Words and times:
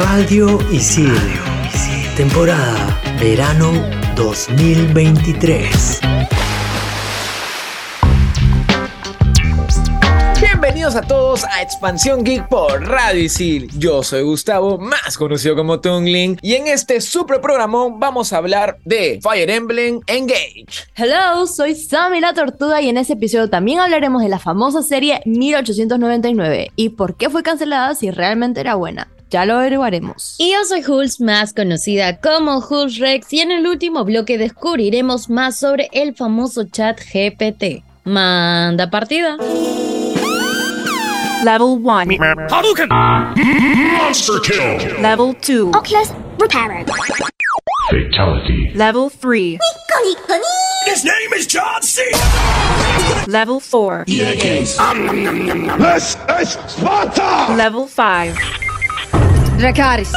Radio 0.00 0.58
Isil. 0.72 1.12
Temporada 2.16 2.98
Verano 3.20 3.70
2023. 4.16 6.00
Bienvenidos 10.40 10.96
a 10.96 11.02
todos 11.02 11.44
a 11.44 11.60
Expansión 11.60 12.24
Geek 12.24 12.48
por 12.48 12.82
Radio 12.88 13.22
Isil. 13.22 13.70
Yo 13.78 14.02
soy 14.02 14.22
Gustavo, 14.22 14.78
más 14.78 15.18
conocido 15.18 15.54
como 15.54 15.80
Tungling, 15.80 16.38
y 16.40 16.54
en 16.54 16.66
este 16.68 17.02
super 17.02 17.42
programón 17.42 18.00
vamos 18.00 18.32
a 18.32 18.38
hablar 18.38 18.78
de 18.86 19.20
Fire 19.22 19.50
Emblem 19.50 20.00
Engage. 20.06 20.64
Hello, 20.96 21.46
soy 21.46 21.74
Sammy 21.74 22.20
la 22.20 22.32
Tortuga 22.32 22.80
y 22.80 22.88
en 22.88 22.96
este 22.96 23.12
episodio 23.12 23.50
también 23.50 23.80
hablaremos 23.80 24.22
de 24.22 24.30
la 24.30 24.38
famosa 24.38 24.82
serie 24.82 25.20
1899 25.26 26.72
y 26.74 26.88
por 26.88 27.16
qué 27.16 27.28
fue 27.28 27.42
cancelada 27.42 27.94
si 27.94 28.10
realmente 28.10 28.60
era 28.60 28.76
buena. 28.76 29.06
Ya 29.30 29.46
lo 29.46 29.58
averiguaremos. 29.58 30.34
Y 30.38 30.52
yo 30.52 30.64
soy 30.64 30.82
Hulz, 30.84 31.20
más 31.20 31.54
conocida 31.54 32.18
como 32.18 32.58
Hulz 32.58 32.98
Rex, 32.98 33.32
y 33.32 33.40
en 33.40 33.52
el 33.52 33.66
último 33.66 34.04
bloque 34.04 34.38
descubriremos 34.38 35.30
más 35.30 35.56
sobre 35.56 35.88
el 35.92 36.14
famoso 36.16 36.64
chat 36.64 37.00
GPT. 37.00 37.84
Manda 38.04 38.90
partida. 38.90 39.36
Level 41.44 41.78
1. 41.80 42.16
Hadouken! 42.50 42.88
Monster 42.88 44.40
kill! 44.42 45.00
Level 45.00 45.34
2. 45.40 45.74
Oculus 45.74 46.12
Reparo. 46.38 46.84
Fatality. 47.88 48.72
Level 48.74 49.08
3. 49.10 49.58
His 50.86 51.04
name 51.04 51.32
is 51.36 51.46
John 51.46 51.82
C. 51.82 52.02
Level 53.28 53.60
4. 53.60 54.04
This 54.06 54.44
is 54.44 54.70
Sparta! 56.66 57.54
Level 57.54 57.86
5. 57.86 58.69
Dracaris. 59.60 60.10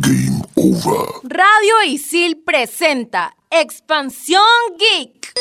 Game 0.00 0.42
over. 0.56 1.08
Radio 1.22 1.82
Isil 1.86 2.42
presenta 2.44 3.34
Expansión 3.48 4.42
Geek. 4.78 5.32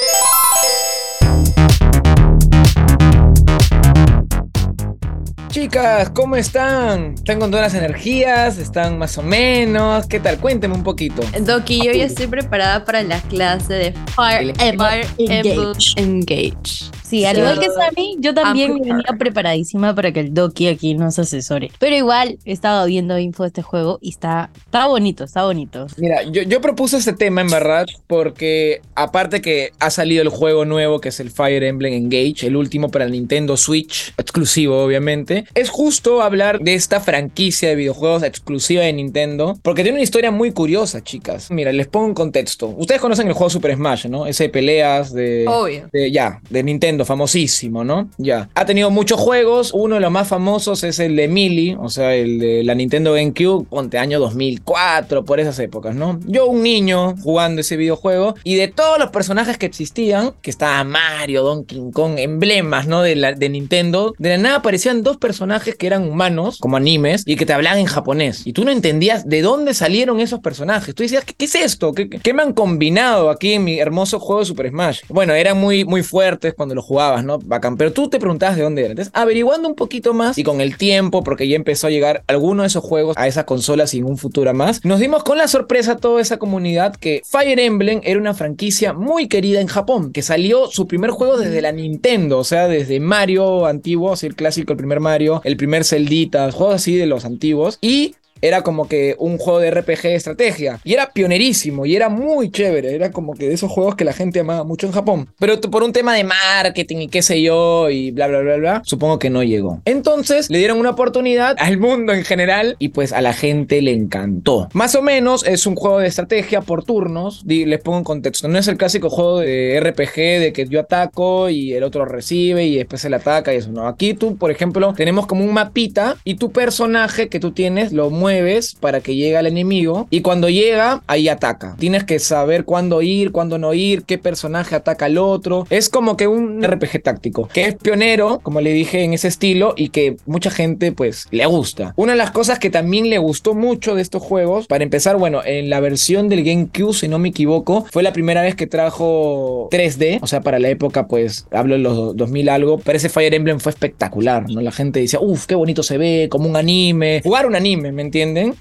Chicas, 5.50 6.10
¿cómo 6.12 6.38
están? 6.38 7.16
¿Están 7.16 7.40
con 7.40 7.52
todas 7.52 7.74
las 7.74 7.84
energías? 7.84 8.58
¿Están 8.60 8.98
más 8.98 9.18
o 9.18 9.24
menos? 9.24 10.08
¿Qué 10.08 10.22
tal? 10.22 10.38
Cuénteme 10.38 10.74
un 10.74 10.84
poquito. 10.84 11.24
Doki, 11.42 11.86
yo 11.86 11.92
ya 11.92 12.06
estoy 12.06 12.28
preparada 12.28 12.86
para 12.86 13.04
la 13.04 13.20
clase 13.24 13.74
de 13.74 13.94
Fire, 14.16 14.56
Fire 14.56 15.08
Emblem 15.18 15.74
Engage. 15.98 16.92
Sí, 17.08 17.24
al 17.26 17.38
igual 17.38 17.60
que 17.60 17.68
Sammy, 17.70 18.18
yo 18.20 18.34
también 18.34 18.72
Ah, 18.72 18.80
venía 18.84 19.18
preparadísima 19.18 19.96
para 19.96 20.12
que 20.12 20.20
el 20.20 20.34
Doki 20.34 20.68
aquí 20.68 20.94
nos 20.94 21.18
asesore. 21.20 21.72
Pero 21.80 21.96
igual 21.96 22.38
he 22.44 22.52
estado 22.52 22.86
viendo 22.86 23.18
info 23.18 23.44
de 23.44 23.48
este 23.48 23.62
juego 23.62 23.98
y 24.02 24.10
está, 24.10 24.50
está 24.66 24.88
bonito, 24.88 25.24
está 25.24 25.46
bonito. 25.46 25.88
Mira, 25.98 26.24
yo, 26.24 26.42
yo 26.44 26.60
propuse 26.60 26.98
este 26.98 27.14
tema 27.14 27.42
en 27.42 27.50
verdad 27.50 27.86
porque 28.08 28.82
aparte 28.96 29.42
que 29.42 29.72
ha 29.80 29.90
salido 29.90 30.22
el 30.22 30.30
juego 30.30 30.66
nuevo 30.66 31.00
que 31.00 31.10
es 31.10 31.20
el 31.20 31.32
Fire 31.32 31.64
Emblem 31.64 31.94
Engage, 31.94 32.46
el 32.48 32.56
último 32.56 32.90
para 32.90 33.06
el 33.06 33.12
Nintendo 33.12 33.56
Switch, 33.58 34.14
exclusivo 34.18 34.84
obviamente, 34.84 35.46
es 35.54 35.70
justo 35.70 36.22
hablar 36.22 36.60
de 36.60 36.74
esta 36.74 37.00
franquicia 37.00 37.70
de 37.70 37.76
videojuegos 37.76 38.24
exclusiva 38.24 38.84
de 38.84 38.92
Nintendo 38.94 39.58
porque 39.62 39.84
tiene 39.84 39.96
una 39.98 40.04
historia 40.04 40.32
muy 40.32 40.52
curiosa, 40.52 41.02
chicas. 41.04 41.52
Mira, 41.52 41.72
les 41.72 41.88
pongo 41.88 42.08
un 42.08 42.14
contexto. 42.14 42.68
Ustedes 42.78 43.00
conocen 43.00 43.28
el 43.28 43.34
juego 43.34 43.50
Super 43.50 43.76
Smash, 43.76 44.08
¿no? 44.08 44.26
Ese 44.28 44.44
de 44.46 44.50
peleas 44.50 45.14
de... 45.14 45.46
Obvio. 45.48 45.88
de- 45.94 46.12
ya, 46.12 46.42
de 46.50 46.64
Nintendo, 46.64 46.97
famosísimo, 47.06 47.84
¿no? 47.84 48.10
Ya. 48.18 48.50
Ha 48.56 48.66
tenido 48.66 48.90
muchos 48.90 49.20
juegos. 49.20 49.72
Uno 49.74 49.96
de 49.96 50.02
los 50.02 50.12
más 50.12 50.28
famosos 50.28 50.84
es 50.84 51.00
el 51.00 51.16
de 51.16 51.28
Melee, 51.28 51.78
o 51.80 51.90
sea, 51.90 52.16
el 52.16 52.40
de 52.40 52.64
la 52.64 52.76
Nintendo 52.76 53.14
GameCube, 53.14 53.66
ponte 53.70 53.98
año 53.98 54.20
2004, 54.20 55.26
por 55.26 55.40
esas 55.40 55.60
épocas, 55.60 55.96
¿no? 55.96 56.20
Yo, 56.26 56.48
un 56.48 56.64
niño, 56.64 57.16
jugando 57.22 57.62
ese 57.62 57.78
videojuego, 57.78 58.36
y 58.44 58.56
de 58.56 58.68
todos 58.68 59.00
los 59.00 59.10
personajes 59.10 59.58
que 59.58 59.66
existían, 59.66 60.34
que 60.42 60.50
estaba 60.50 60.84
Mario, 60.84 61.44
Donkey 61.44 61.92
Kong, 61.94 62.16
emblemas, 62.18 62.88
¿no? 62.88 63.02
De, 63.02 63.50
Nintendo, 63.50 64.14
de 64.18 64.30
la 64.30 64.38
nada 64.38 64.56
aparecían 64.58 65.04
dos 65.04 65.18
personajes 65.18 65.76
que 65.76 65.88
eran 65.88 66.08
humanos, 66.08 66.58
como 66.60 66.78
animes, 66.78 67.24
y 67.26 67.36
que 67.36 67.46
te 67.46 67.54
hablaban 67.54 67.80
en 67.80 67.86
japonés. 67.86 68.46
Y 68.46 68.54
tú 68.54 68.66
no 68.66 68.72
entendías 68.72 69.28
de 69.28 69.42
dónde 69.42 69.74
salieron 69.74 70.20
esos 70.20 70.40
personajes. 70.40 70.94
Tú 70.94 71.04
decías, 71.04 71.24
¿qué, 71.26 71.46
es 71.46 71.56
esto? 71.56 71.94
¿Qué, 71.94 72.10
qué 72.10 72.34
me 72.34 72.44
han 72.44 72.54
combinado 72.54 73.30
aquí 73.30 73.54
en 73.54 73.64
mi 73.64 73.80
hermoso 73.80 74.20
juego 74.20 74.42
de 74.42 74.46
Super 74.46 74.70
Smash? 74.70 75.02
Bueno, 75.10 75.34
eran 75.34 75.58
muy, 75.58 75.86
muy 75.86 76.04
fuertes 76.04 76.54
cuando 76.54 76.76
los 76.76 76.86
jugabas, 76.88 77.24
¿no? 77.24 77.40
Bacán. 77.40 77.78
Pero 77.78 77.92
tú 77.92 78.10
te 78.10 78.20
preguntabas 78.20 78.56
de 78.56 78.64
dónde. 78.64 78.86
Entonces, 78.86 79.12
averiguando 79.14 79.68
un 79.68 79.76
poquito 79.76 80.14
más 80.14 80.38
y 80.38 80.44
con 80.44 80.62
el 80.62 80.78
tiempo, 80.78 81.24
porque 81.24 81.48
ya 81.48 81.56
empezó 81.56 81.88
a 81.88 81.90
llegar 81.90 82.24
alguno 82.28 82.64
de 82.64 82.68
esos 82.68 82.84
juegos 82.84 83.18
a 83.18 83.28
esa 83.28 83.46
consola 83.46 83.88
sin 83.88 84.06
un 84.06 84.18
futuro 84.18 84.54
más, 84.54 84.84
nos 84.86 85.00
dimos 85.00 85.24
con 85.24 85.38
la 85.38 85.48
sorpresa 85.48 85.94
a 85.94 85.98
toda 85.98 86.22
esa 86.22 86.38
comunidad 86.38 86.96
que 86.96 87.22
Fire 87.26 87.60
Emblem 87.60 88.02
era 88.04 88.20
una 88.20 88.34
franquicia 88.34 88.94
muy 88.94 89.28
querida 89.28 89.60
en 89.60 89.68
Japón, 89.68 90.14
que 90.14 90.22
salió 90.22 90.68
su 90.68 90.88
primer 90.88 91.12
juego 91.12 91.38
desde 91.38 91.62
la 91.62 91.72
Nintendo, 91.72 92.40
o 92.40 92.44
sea, 92.44 92.68
desde 92.68 93.00
Mario 93.00 93.66
antiguo, 93.66 94.14
así 94.14 94.28
el 94.28 94.36
clásico, 94.36 94.74
el 94.74 94.78
primer 94.78 95.00
Mario, 95.00 95.42
el 95.44 95.58
primer 95.58 95.84
Celdita, 95.84 96.52
juegos 96.52 96.76
así 96.76 96.96
de 96.96 97.06
los 97.06 97.26
antiguos, 97.26 97.78
y 97.82 98.16
era 98.42 98.62
como 98.62 98.88
que 98.88 99.16
un 99.20 99.38
juego 99.38 99.60
de 99.60 99.72
RPG 99.72 100.02
de 100.04 100.16
estrategia. 100.16 100.80
Y 100.84 100.94
era 100.94 101.12
pionerísimo 101.12 101.86
y 101.86 101.96
era 101.96 102.10
muy 102.10 102.52
chévere. 102.52 102.94
Era 102.94 103.12
como 103.12 103.34
que 103.34 103.48
de 103.48 103.54
esos 103.54 103.72
juegos 103.72 103.96
que 103.96 104.06
la 104.06 104.14
gente 104.14 104.40
amaba 104.40 104.64
mucho 104.64 104.88
en 104.88 104.94
Japón. 104.94 105.30
Pero 105.40 105.60
por 105.62 105.84
un 105.84 105.94
tema 105.94 106.14
de 106.16 106.24
marketing 106.24 106.98
y 106.98 107.08
qué 107.08 107.22
sé 107.22 107.42
yo 107.42 107.90
y 107.90 108.12
bla, 108.12 108.28
bla, 108.28 108.40
bla, 108.40 108.58
bla, 108.58 108.82
supongo 108.86 109.20
que 109.20 109.30
no 109.30 109.44
llegó. 109.44 109.82
Entonces 109.86 110.50
le 110.50 110.58
dieron 110.58 110.78
una 110.80 110.92
oportunidad 110.92 111.56
al 111.60 111.78
mundo 111.78 112.14
en 112.14 112.24
general 112.24 112.76
y 112.80 112.90
pues 112.90 113.14
a 113.14 113.22
la 113.22 113.34
gente 113.34 113.82
le 113.82 113.94
encantó. 113.94 114.70
Más 114.74 114.96
o 114.96 115.02
menos 115.02 115.46
es 115.46 115.66
un 115.66 115.76
juego 115.76 116.00
de 116.00 116.08
estrategia 116.08 116.62
por 116.62 116.84
turnos. 116.84 117.44
Les 117.46 117.82
pongo 117.82 118.00
en 118.00 118.04
contexto. 118.04 118.48
No 118.48 118.60
es 118.60 118.68
el 118.68 118.78
clásico 118.78 119.10
juego 119.10 119.40
de 119.40 119.80
RPG 119.80 120.16
de 120.16 120.54
que 120.54 120.68
yo 120.68 120.80
ataco 120.80 121.50
y 121.50 121.74
el 121.74 121.84
otro 121.84 122.06
recibe 122.06 122.66
y 122.66 122.78
después 122.78 123.04
él 123.06 123.14
ataca 123.14 123.54
y 123.54 123.58
eso. 123.58 123.72
No, 123.72 123.88
aquí 123.88 124.14
tú, 124.14 124.38
por 124.38 124.52
ejemplo, 124.52 124.94
tenemos 124.96 125.28
como 125.28 125.44
un 125.44 125.54
mapita 125.54 126.18
y 126.24 126.36
tu 126.36 126.52
personaje 126.52 127.30
que 127.30 127.40
tú 127.40 127.52
tienes 127.52 127.92
lo 127.92 128.10
mueves 128.28 128.76
para 128.76 129.00
que 129.00 129.16
llegue 129.16 129.38
al 129.38 129.48
enemigo 129.48 130.06
y 130.10 130.20
cuando 130.20 130.50
llega 130.50 131.02
ahí 131.08 131.30
ataca. 131.30 131.78
Tienes 131.80 132.04
que 132.04 132.20
saber 132.20 132.66
cuándo 132.66 133.02
ir, 133.02 133.32
cuándo 133.32 133.58
no 133.58 133.74
ir, 133.74 134.04
qué 134.04 134.18
personaje 134.18 134.76
ataca 134.76 135.06
al 135.06 135.18
otro. 135.18 135.66
Es 135.70 135.88
como 135.88 136.18
que 136.18 136.28
un 136.28 136.62
RPG 136.62 137.04
táctico 137.04 137.48
que 137.54 137.68
es 137.68 137.76
pionero, 137.76 138.42
como 138.44 138.60
le 138.60 138.74
dije, 138.74 139.04
en 139.06 139.14
ese 139.14 139.30
estilo 139.30 139.74
y 139.78 139.90
que 139.90 140.18
mucha 140.26 140.52
gente 140.52 140.92
pues 140.92 141.28
le 141.32 141.46
gusta. 141.46 141.94
Una 141.96 142.12
de 142.12 142.18
las 142.18 142.32
cosas 142.32 142.60
que 142.60 142.70
también 142.70 143.10
le 143.10 143.18
gustó 143.18 143.54
mucho 143.54 143.96
de 143.96 144.02
estos 144.02 144.22
juegos, 144.22 144.68
para 144.68 144.84
empezar, 144.84 145.16
bueno, 145.16 145.42
en 145.46 145.70
la 145.70 145.80
versión 145.80 146.28
del 146.28 146.44
GameCube, 146.44 146.94
si 146.94 147.08
no 147.08 147.20
me 147.20 147.30
equivoco, 147.30 147.86
fue 147.90 148.04
la 148.04 148.12
primera 148.12 148.42
vez 148.42 148.56
que 148.56 148.68
trajo 148.68 149.70
3D, 149.72 150.20
o 150.22 150.28
sea, 150.28 150.42
para 150.42 150.60
la 150.60 150.68
época 150.68 151.08
pues 151.08 151.48
hablo 151.52 151.76
de 151.76 151.80
los 151.80 152.18
2000 152.18 152.50
algo, 152.50 152.78
pero 152.80 152.98
ese 152.98 153.08
Fire 153.08 153.34
Emblem 153.34 153.62
fue 153.62 153.72
espectacular, 153.72 154.50
¿no? 154.50 154.60
La 154.60 154.74
gente 154.74 155.00
decía, 155.00 155.20
uff, 155.22 155.46
qué 155.46 155.56
bonito 155.56 155.82
se 155.82 155.98
ve, 155.98 156.28
como 156.30 156.50
un 156.50 156.58
anime, 156.58 157.22
jugar 157.24 157.46
un 157.46 157.56
anime, 157.56 157.94
¿me 157.94 158.02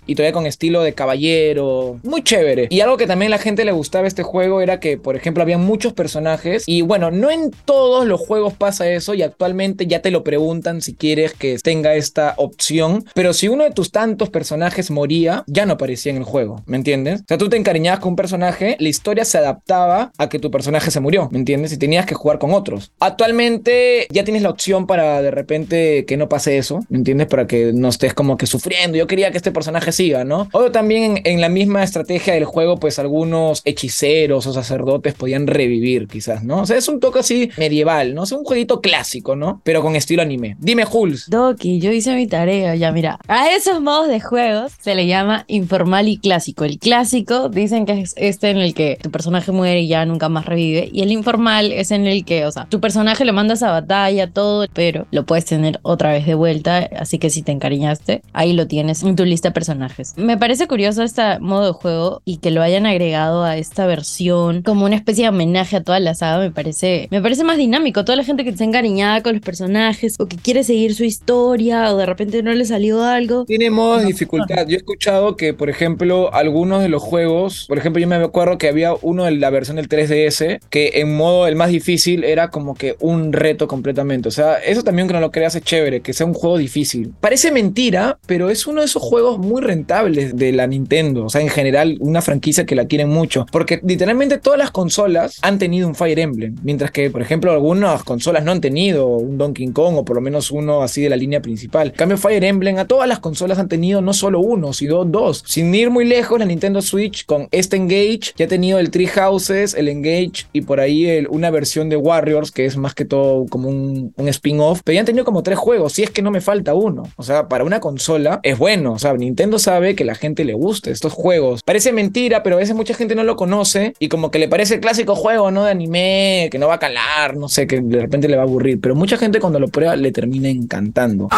Y 0.06 0.14
todavía 0.14 0.32
con 0.32 0.46
estilo 0.46 0.82
de 0.82 0.92
caballero, 0.92 1.98
muy 2.02 2.22
chévere. 2.22 2.68
Y 2.70 2.80
algo 2.80 2.96
que 2.96 3.06
también 3.06 3.32
a 3.32 3.36
la 3.36 3.42
gente 3.42 3.64
le 3.64 3.72
gustaba 3.72 4.06
este 4.06 4.22
juego 4.22 4.60
era 4.60 4.80
que, 4.80 4.98
por 4.98 5.16
ejemplo, 5.16 5.42
había 5.42 5.58
muchos 5.58 5.92
personajes 5.92 6.64
y 6.66 6.82
bueno, 6.82 7.10
no 7.10 7.30
en 7.30 7.50
todos 7.64 8.06
los 8.06 8.20
juegos 8.20 8.54
pasa 8.54 8.88
eso 8.90 9.14
y 9.14 9.22
actualmente 9.22 9.86
ya 9.86 10.02
te 10.02 10.10
lo 10.10 10.24
preguntan 10.24 10.80
si 10.80 10.94
quieres 10.94 11.32
que 11.32 11.58
tenga 11.58 11.94
esta 11.94 12.34
opción, 12.36 13.04
pero 13.14 13.32
si 13.32 13.48
uno 13.48 13.64
de 13.64 13.70
tus 13.70 13.90
tantos 13.90 14.30
personajes 14.30 14.90
moría, 14.90 15.44
ya 15.46 15.66
no 15.66 15.74
aparecía 15.74 16.12
en 16.12 16.18
el 16.18 16.24
juego, 16.24 16.62
¿me 16.66 16.76
entiendes? 16.76 17.20
O 17.22 17.24
sea, 17.28 17.38
tú 17.38 17.48
te 17.48 17.56
encariñabas 17.56 18.00
con 18.00 18.10
un 18.10 18.16
personaje, 18.16 18.76
la 18.78 18.88
historia 18.88 19.24
se 19.24 19.38
adaptaba 19.38 20.12
a 20.18 20.28
que 20.28 20.38
tu 20.38 20.50
personaje 20.50 20.90
se 20.90 21.00
murió, 21.00 21.28
¿me 21.32 21.38
entiendes? 21.38 21.72
Y 21.72 21.78
tenías 21.78 22.06
que 22.06 22.14
jugar 22.14 22.38
con 22.38 22.52
otros. 22.52 22.92
Actualmente 23.00 24.06
ya 24.10 24.24
tienes 24.24 24.42
la 24.42 24.50
opción 24.50 24.86
para 24.86 25.22
de 25.22 25.30
repente 25.30 26.04
que 26.06 26.16
no 26.16 26.28
pase 26.28 26.58
eso, 26.58 26.84
¿me 26.88 26.98
entiendes? 26.98 27.26
Para 27.26 27.46
que 27.46 27.72
no 27.72 27.88
estés 27.88 28.14
como 28.14 28.36
que 28.36 28.46
sufriendo. 28.46 28.96
Yo 28.96 29.06
quería 29.06 29.30
que 29.30 29.38
este 29.46 29.52
personaje 29.52 29.92
siga, 29.92 30.24
¿no? 30.24 30.48
O 30.50 30.72
también 30.72 31.20
en, 31.22 31.40
la 31.40 31.48
misma 31.48 31.84
estrategia 31.84 32.34
del 32.34 32.46
juego, 32.46 32.78
pues 32.78 32.98
algunos 32.98 33.62
hechiceros 33.64 34.44
o 34.48 34.52
sacerdotes 34.52 35.14
podían 35.14 35.46
revivir, 35.46 36.08
quizás, 36.08 36.42
¿no? 36.42 36.62
O 36.62 36.66
sea, 36.66 36.76
es 36.76 36.88
un 36.88 36.98
toque 36.98 37.20
así 37.20 37.50
medieval, 37.56 38.12
¿no? 38.12 38.24
Es 38.24 38.32
un 38.32 38.42
jueguito 38.42 38.80
clásico, 38.80 39.36
¿no? 39.36 39.60
Pero 39.62 39.82
con 39.82 39.94
estilo 39.94 40.22
anime. 40.22 40.56
Dime, 40.58 40.84
Jules. 40.84 41.30
Doki, 41.30 41.78
yo 41.78 41.92
hice 41.92 42.16
mi 42.16 42.26
tarea, 42.26 42.74
ya 42.74 42.90
mira. 42.90 43.20
A 43.28 43.50
esos 43.50 43.80
modos 43.80 44.08
de 44.08 44.18
juegos 44.18 44.72
se 44.80 44.96
le 44.96 45.06
llama 45.06 45.44
informal 45.46 46.08
y 46.08 46.16
clásico. 46.16 46.64
El 46.64 46.80
clásico 46.80 47.48
dicen 47.48 47.86
que 47.86 48.00
es 48.00 48.14
este 48.16 48.50
en 48.50 48.56
el 48.56 48.74
que 48.74 48.98
tu 49.00 49.12
personaje 49.12 49.52
muere 49.52 49.82
y 49.82 49.86
ya 49.86 50.04
nunca 50.06 50.28
más 50.28 50.46
revive. 50.46 50.88
Y 50.92 51.02
el 51.02 51.12
informal 51.12 51.70
es 51.70 51.92
en 51.92 52.08
el 52.08 52.24
que, 52.24 52.46
o 52.46 52.50
sea, 52.50 52.66
tu 52.68 52.80
personaje 52.80 53.24
lo 53.24 53.32
mandas 53.32 53.62
a 53.62 53.70
batalla, 53.70 54.28
todo, 54.28 54.66
pero 54.72 55.06
lo 55.12 55.24
puedes 55.24 55.44
tener 55.44 55.78
otra 55.82 56.10
vez 56.10 56.26
de 56.26 56.34
vuelta. 56.34 56.90
Así 56.98 57.20
que 57.20 57.30
si 57.30 57.42
te 57.42 57.52
encariñaste, 57.52 58.22
ahí 58.32 58.52
lo 58.52 58.66
tienes 58.66 59.04
en 59.04 59.14
tu 59.14 59.24
lista 59.24 59.35
de 59.42 59.50
personajes. 59.50 60.14
Me 60.16 60.36
parece 60.36 60.66
curioso 60.66 61.02
este 61.02 61.38
modo 61.40 61.66
de 61.66 61.72
juego 61.72 62.22
y 62.24 62.38
que 62.38 62.50
lo 62.50 62.62
hayan 62.62 62.86
agregado 62.86 63.44
a 63.44 63.56
esta 63.56 63.86
versión 63.86 64.62
como 64.62 64.84
una 64.84 64.96
especie 64.96 65.24
de 65.24 65.30
homenaje 65.30 65.76
a 65.76 65.82
toda 65.82 66.00
la 66.00 66.14
saga. 66.14 66.38
Me 66.38 66.50
parece, 66.50 67.08
me 67.10 67.20
parece 67.20 67.44
más 67.44 67.58
dinámico. 67.58 68.04
Toda 68.04 68.16
la 68.16 68.24
gente 68.24 68.44
que 68.44 68.50
está 68.50 68.64
encariñada 68.64 69.22
con 69.22 69.34
los 69.34 69.42
personajes 69.42 70.16
o 70.18 70.26
que 70.26 70.36
quiere 70.36 70.64
seguir 70.64 70.94
su 70.94 71.04
historia 71.04 71.92
o 71.92 71.96
de 71.96 72.06
repente 72.06 72.42
no 72.42 72.52
le 72.52 72.64
salió 72.64 73.02
algo. 73.02 73.44
Tiene 73.44 73.70
modos 73.70 74.02
de 74.02 74.08
dificultad. 74.08 74.66
Yo 74.66 74.74
he 74.74 74.78
escuchado 74.78 75.36
que, 75.36 75.54
por 75.54 75.70
ejemplo, 75.70 76.32
algunos 76.32 76.82
de 76.82 76.88
los 76.88 77.02
juegos, 77.02 77.66
por 77.68 77.78
ejemplo, 77.78 78.00
yo 78.00 78.08
me 78.08 78.16
acuerdo 78.16 78.58
que 78.58 78.68
había 78.68 78.94
uno 79.02 79.24
de 79.24 79.32
la 79.32 79.50
versión 79.50 79.76
del 79.76 79.88
3DS 79.88 80.60
que 80.70 80.92
en 80.94 81.16
modo 81.16 81.46
el 81.46 81.56
más 81.56 81.70
difícil 81.70 82.24
era 82.24 82.50
como 82.50 82.74
que 82.74 82.96
un 83.00 83.32
reto 83.32 83.68
completamente. 83.68 84.28
O 84.28 84.32
sea, 84.32 84.56
eso 84.58 84.82
también 84.82 85.08
que 85.08 85.14
no 85.14 85.20
lo 85.20 85.30
creas 85.30 85.54
es 85.54 85.62
chévere, 85.62 86.00
que 86.00 86.12
sea 86.12 86.26
un 86.26 86.34
juego 86.34 86.58
difícil. 86.58 87.12
Parece 87.20 87.50
mentira, 87.50 88.18
pero 88.26 88.50
es 88.50 88.66
uno 88.66 88.80
de 88.80 88.86
esos 88.86 89.02
juegos 89.02 89.25
muy 89.38 89.62
rentables 89.62 90.36
de 90.36 90.52
la 90.52 90.66
Nintendo. 90.66 91.24
O 91.24 91.28
sea, 91.28 91.40
en 91.40 91.48
general, 91.48 91.96
una 92.00 92.22
franquicia 92.22 92.66
que 92.66 92.74
la 92.74 92.86
quieren 92.86 93.08
mucho. 93.08 93.46
Porque 93.50 93.80
literalmente 93.82 94.38
todas 94.38 94.58
las 94.58 94.70
consolas 94.70 95.38
han 95.42 95.58
tenido 95.58 95.88
un 95.88 95.94
Fire 95.94 96.18
Emblem. 96.18 96.54
Mientras 96.62 96.90
que, 96.90 97.10
por 97.10 97.22
ejemplo, 97.22 97.52
algunas 97.52 98.04
consolas 98.04 98.44
no 98.44 98.52
han 98.52 98.60
tenido 98.60 99.08
un 99.08 99.38
Donkey 99.38 99.68
Kong 99.72 99.96
o 99.96 100.04
por 100.04 100.16
lo 100.16 100.22
menos 100.22 100.50
uno 100.50 100.82
así 100.82 101.02
de 101.02 101.10
la 101.10 101.16
línea 101.16 101.42
principal. 101.42 101.88
En 101.88 101.94
cambio, 101.94 102.18
Fire 102.18 102.44
Emblem 102.44 102.78
a 102.78 102.86
todas 102.86 103.08
las 103.08 103.18
consolas 103.18 103.58
han 103.58 103.68
tenido 103.68 104.00
no 104.00 104.12
solo 104.12 104.40
uno, 104.40 104.72
sino 104.72 105.04
dos. 105.04 105.42
Sin 105.46 105.74
ir 105.74 105.90
muy 105.90 106.04
lejos, 106.04 106.38
la 106.38 106.44
Nintendo 106.44 106.82
Switch 106.82 107.26
con 107.26 107.48
este 107.50 107.76
Engage 107.76 108.32
ya 108.36 108.46
ha 108.46 108.48
tenido 108.48 108.78
el 108.78 108.90
Tree 108.90 109.06
Houses, 109.06 109.74
el 109.74 109.88
Engage 109.88 110.46
y 110.52 110.62
por 110.62 110.80
ahí 110.80 111.26
una 111.28 111.50
versión 111.50 111.88
de 111.88 111.96
Warriors 111.96 112.50
que 112.50 112.66
es 112.66 112.76
más 112.76 112.94
que 112.94 113.04
todo 113.04 113.46
como 113.46 113.68
un, 113.68 114.12
un 114.16 114.28
spin-off. 114.28 114.80
Pero 114.84 114.94
ya 114.94 115.00
han 115.00 115.06
tenido 115.06 115.24
como 115.24 115.42
tres 115.42 115.58
juegos, 115.58 115.94
si 115.94 116.02
es 116.02 116.10
que 116.10 116.22
no 116.22 116.30
me 116.30 116.40
falta 116.40 116.74
uno. 116.74 117.04
O 117.16 117.22
sea, 117.22 117.48
para 117.48 117.64
una 117.64 117.80
consola 117.80 118.40
es 118.42 118.58
bueno. 118.58 118.92
O 118.92 118.98
sea, 118.98 119.15
Nintendo 119.16 119.58
sabe 119.58 119.94
que 119.94 120.04
la 120.04 120.14
gente 120.14 120.44
le 120.44 120.54
gusta 120.54 120.90
estos 120.90 121.12
juegos. 121.12 121.62
Parece 121.64 121.92
mentira, 121.92 122.42
pero 122.42 122.56
a 122.56 122.58
veces 122.58 122.74
mucha 122.74 122.94
gente 122.94 123.14
no 123.14 123.24
lo 123.24 123.36
conoce 123.36 123.94
y 123.98 124.08
como 124.08 124.30
que 124.30 124.38
le 124.38 124.48
parece 124.48 124.74
el 124.74 124.80
clásico 124.80 125.14
juego, 125.14 125.50
¿no? 125.50 125.64
De 125.64 125.70
anime, 125.70 126.48
que 126.50 126.58
no 126.58 126.68
va 126.68 126.74
a 126.74 126.78
calar, 126.78 127.36
no 127.36 127.48
sé, 127.48 127.66
que 127.66 127.80
de 127.80 128.00
repente 128.00 128.28
le 128.28 128.36
va 128.36 128.42
a 128.42 128.46
aburrir. 128.46 128.80
Pero 128.80 128.94
mucha 128.94 129.16
gente 129.16 129.40
cuando 129.40 129.60
lo 129.60 129.68
prueba 129.68 129.96
le 129.96 130.12
termina 130.12 130.48
encantando. 130.48 131.28